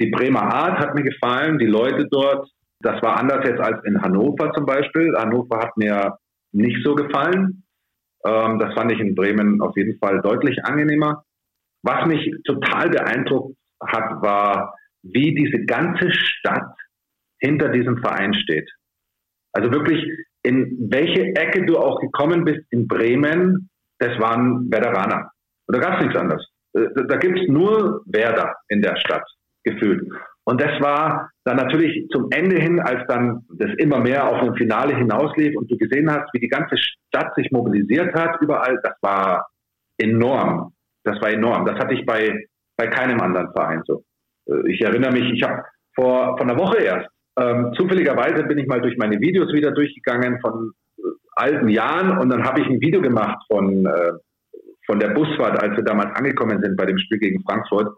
[0.00, 2.48] Die Bremer Art hat mir gefallen, die Leute dort.
[2.80, 5.14] Das war anders jetzt als in Hannover zum Beispiel.
[5.16, 6.18] Hannover hat mir
[6.52, 7.64] nicht so gefallen.
[8.24, 11.24] Ähm, das fand ich in Bremen auf jeden Fall deutlich angenehmer.
[11.82, 16.74] Was mich total beeindruckt hat, war, wie diese ganze Stadt
[17.38, 18.68] hinter diesem Verein steht.
[19.52, 20.04] Also wirklich,
[20.42, 25.30] in welche Ecke du auch gekommen bist in Bremen, das waren Werderaner.
[25.66, 26.46] Und da gab es nichts anderes.
[26.74, 29.24] Äh, da gibt es nur Werder in der Stadt,
[29.66, 30.08] gefühlt.
[30.44, 34.54] Und das war dann natürlich zum Ende hin, als dann das immer mehr auf ein
[34.54, 38.94] Finale hinauslief und du gesehen hast, wie die ganze Stadt sich mobilisiert hat, überall, das
[39.02, 39.48] war
[39.98, 40.72] enorm.
[41.02, 41.66] Das war enorm.
[41.66, 42.46] Das hatte ich bei,
[42.76, 44.04] bei keinem anderen Verein so.
[44.48, 45.64] Äh, ich erinnere mich, ich habe
[45.94, 47.08] vor, vor einer Woche erst,
[47.38, 51.02] ähm, zufälligerweise bin ich mal durch meine Videos wieder durchgegangen von äh,
[51.32, 54.12] alten Jahren und dann habe ich ein Video gemacht von, äh,
[54.86, 57.88] von der Busfahrt, als wir damals angekommen sind bei dem Spiel gegen Frankfurt.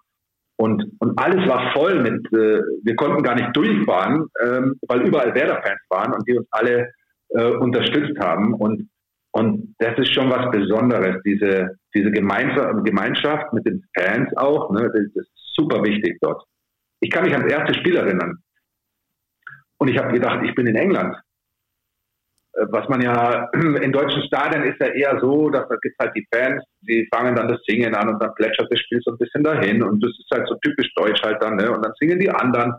[0.61, 5.32] Und, und alles war voll mit, äh, wir konnten gar nicht durchfahren, ähm, weil überall
[5.32, 6.90] Werder-Fans waren und die uns alle
[7.28, 8.54] äh, unterstützt haben.
[8.54, 8.88] Und,
[9.30, 14.70] und das ist schon was Besonderes, diese, diese Gemeinschaft mit den Fans auch.
[14.72, 16.42] Ne, das ist super wichtig dort.
[17.00, 18.38] Ich kann mich ans erste Spiel erinnern.
[19.78, 21.16] Und ich habe gedacht, ich bin in England.
[22.59, 23.48] Äh, was man ja
[23.82, 27.34] in deutschen Stadien ist ja eher so, dass da gibt halt die Fans, die fangen
[27.34, 30.11] dann das Singen an und dann plätschert das Spiel so ein bisschen dahin und das
[30.11, 31.70] ist halt so typisch deutsch halt dann, ne?
[31.70, 32.74] Und dann singen die anderen.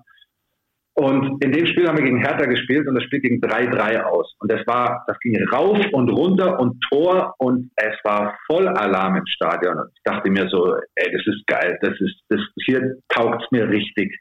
[0.95, 4.35] Und in dem Spiel haben wir gegen Hertha gespielt und das Spiel ging 3-3 aus.
[4.39, 9.15] Und das war, das ging rauf und runter und Tor und es war voll Alarm
[9.15, 9.77] im Stadion.
[9.77, 13.69] Und ich dachte mir so, ey, das ist geil, das ist, das hier taugt's mir
[13.69, 14.13] richtig.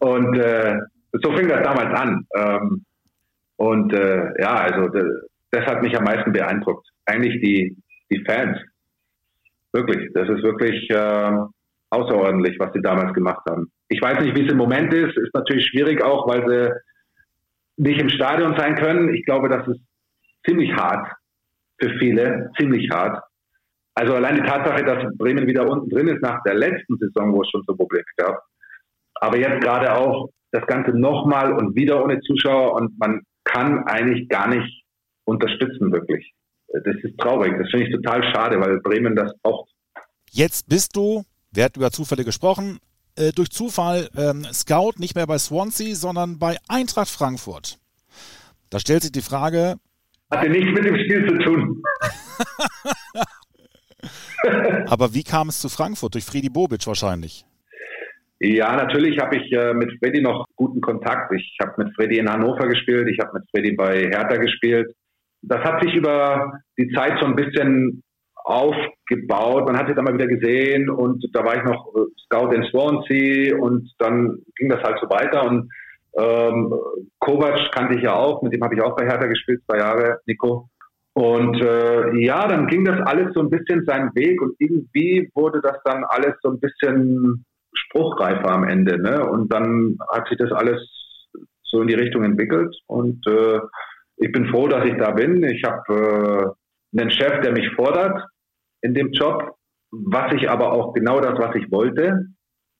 [0.00, 0.78] Und äh,
[1.12, 2.26] so fing das damals an.
[2.36, 2.84] Ähm,
[3.58, 4.88] und äh, ja, also
[5.50, 6.88] das hat mich am meisten beeindruckt.
[7.06, 7.76] Eigentlich die,
[8.10, 8.56] die Fans.
[9.72, 11.32] Wirklich, das ist wirklich äh,
[11.90, 13.70] außerordentlich, was sie damals gemacht haben.
[13.88, 15.16] Ich weiß nicht, wie es im Moment ist.
[15.16, 19.12] Ist natürlich schwierig auch, weil sie nicht im Stadion sein können.
[19.14, 19.80] Ich glaube, das ist
[20.46, 21.12] ziemlich hart
[21.80, 23.22] für viele, ziemlich hart.
[23.94, 27.42] Also allein die Tatsache, dass Bremen wieder unten drin ist nach der letzten Saison, wo
[27.42, 28.40] es schon so Probleme gab.
[29.14, 33.22] Aber jetzt gerade auch das Ganze nochmal und wieder ohne Zuschauer und man
[33.52, 34.84] kann eigentlich gar nicht
[35.24, 36.32] unterstützen, wirklich.
[36.68, 37.54] Das ist traurig.
[37.58, 39.70] Das finde ich total schade, weil Bremen das braucht.
[40.30, 42.78] Jetzt bist du, wer hat über Zufälle gesprochen,
[43.16, 47.78] äh, durch Zufall ähm, Scout nicht mehr bei Swansea, sondern bei Eintracht Frankfurt.
[48.70, 49.76] Da stellt sich die Frage.
[50.30, 51.82] Hatte nichts mit dem Spiel zu tun.
[54.86, 56.14] Aber wie kam es zu Frankfurt?
[56.14, 57.46] Durch Friedi Bobic wahrscheinlich.
[58.40, 61.32] Ja, natürlich habe ich äh, mit Freddy noch guten Kontakt.
[61.34, 64.94] Ich habe mit Freddy in Hannover gespielt, ich habe mit Freddy bei Hertha gespielt.
[65.42, 68.02] Das hat sich über die Zeit so ein bisschen
[68.36, 69.66] aufgebaut.
[69.66, 72.62] Man hat sich dann mal wieder gesehen und da war ich noch äh, Scout in
[72.64, 75.68] Swansea und dann ging das halt so weiter und
[76.16, 76.72] ähm,
[77.18, 80.20] Kovac kannte ich ja auch, mit dem habe ich auch bei Hertha gespielt, zwei Jahre,
[80.26, 80.68] Nico.
[81.12, 85.60] Und äh, ja, dann ging das alles so ein bisschen seinen Weg und irgendwie wurde
[85.60, 87.44] das dann alles so ein bisschen
[87.88, 89.00] spruchreifer am Ende.
[89.00, 89.24] Ne?
[89.24, 90.80] Und dann hat sich das alles
[91.62, 92.74] so in die Richtung entwickelt.
[92.86, 93.60] Und äh,
[94.16, 95.42] ich bin froh, dass ich da bin.
[95.44, 96.54] Ich habe
[96.94, 98.22] äh, einen Chef, der mich fordert
[98.80, 99.56] in dem Job,
[99.90, 102.26] was ich aber auch genau das, was ich wollte.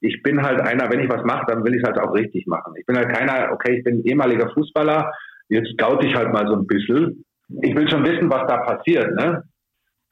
[0.00, 2.46] Ich bin halt einer, wenn ich was mache, dann will ich es halt auch richtig
[2.46, 2.74] machen.
[2.78, 5.10] Ich bin halt keiner, okay, ich bin ehemaliger Fußballer,
[5.48, 7.24] jetzt scout ich halt mal so ein bisschen.
[7.62, 9.12] Ich will schon wissen, was da passiert.
[9.16, 9.42] Ne?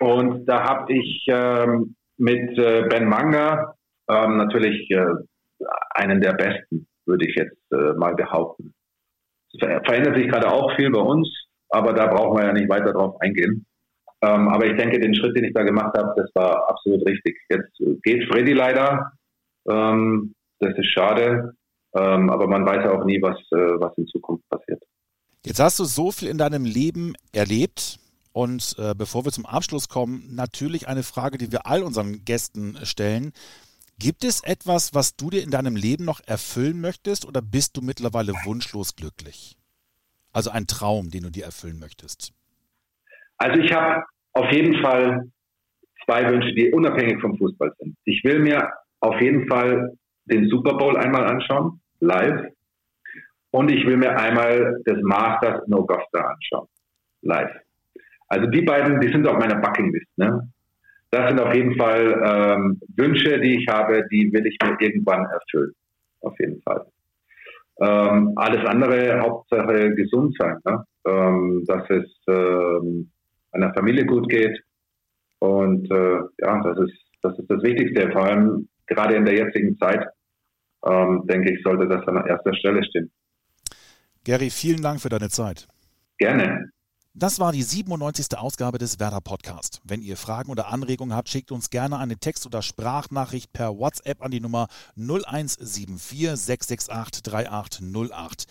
[0.01, 3.76] Und da habe ich ähm, mit äh, Ben Manga
[4.09, 5.07] ähm, natürlich äh,
[5.95, 8.75] einen der besten, würde ich jetzt äh, mal behaupten.
[9.53, 11.29] Es verändert sich gerade auch viel bei uns,
[11.71, 13.65] aber da brauchen wir ja nicht weiter drauf eingehen.
[14.23, 17.39] Ähm, aber ich denke, den Schritt, den ich da gemacht habe, das war absolut richtig.
[17.49, 19.13] Jetzt geht Freddy leider.
[19.69, 21.53] Ähm, das ist schade.
[21.95, 24.83] Ähm, aber man weiß ja auch nie, was, äh, was in Zukunft passiert.
[25.45, 27.99] Jetzt hast du so viel in deinem Leben erlebt.
[28.33, 32.77] Und äh, bevor wir zum Abschluss kommen, natürlich eine Frage, die wir all unseren Gästen
[32.83, 33.33] stellen.
[33.99, 37.81] Gibt es etwas, was du dir in deinem Leben noch erfüllen möchtest oder bist du
[37.81, 39.57] mittlerweile wunschlos glücklich?
[40.33, 42.35] Also ein Traum, den du dir erfüllen möchtest?
[43.39, 45.31] Also ich habe auf jeden Fall
[46.05, 47.97] zwei Wünsche, die unabhängig vom Fußball sind.
[48.05, 48.71] Ich will mir
[49.01, 52.53] auf jeden Fall den Super Bowl einmal anschauen, live.
[53.51, 56.69] Und ich will mir einmal das Masters in Augusta anschauen,
[57.23, 57.53] live.
[58.29, 60.19] Also die beiden, die sind auf meiner Buckinglist.
[60.19, 60.53] Ne?
[61.17, 65.25] Das sind auf jeden Fall ähm, Wünsche, die ich habe, die will ich mir irgendwann
[65.27, 65.73] erfüllen.
[66.21, 66.85] Auf jeden Fall.
[67.81, 70.85] Ähm, alles andere, Hauptsache gesund sein, ne?
[71.07, 73.11] ähm, dass es ähm,
[73.53, 74.59] einer Familie gut geht.
[75.39, 78.11] Und äh, ja, das ist, das ist das Wichtigste.
[78.13, 80.07] Vor allem gerade in der jetzigen Zeit,
[80.87, 83.11] ähm, denke ich, sollte das an erster Stelle stehen.
[84.25, 85.69] Gary, vielen Dank für deine Zeit.
[86.19, 86.71] Gerne.
[87.19, 88.37] Das war die 97.
[88.37, 89.81] Ausgabe des Werder Podcast.
[89.85, 94.21] Wenn ihr Fragen oder Anregungen habt, schickt uns gerne eine Text- oder Sprachnachricht per WhatsApp
[94.21, 98.45] an die Nummer 0174 668 3808.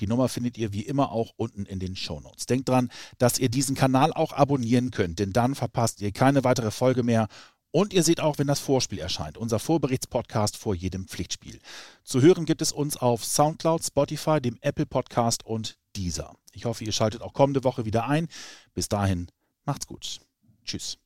[0.00, 2.46] Die Nummer findet ihr wie immer auch unten in den Shownotes.
[2.46, 6.70] Denkt dran, dass ihr diesen Kanal auch abonnieren könnt, denn dann verpasst ihr keine weitere
[6.70, 7.28] Folge mehr
[7.76, 11.58] und ihr seht auch, wenn das Vorspiel erscheint, unser Vorberichtspodcast vor jedem Pflichtspiel.
[12.04, 16.32] Zu hören gibt es uns auf Soundcloud, Spotify, dem Apple Podcast und dieser.
[16.52, 18.28] Ich hoffe, ihr schaltet auch kommende Woche wieder ein.
[18.72, 19.26] Bis dahin,
[19.66, 20.20] macht's gut.
[20.64, 20.96] Tschüss.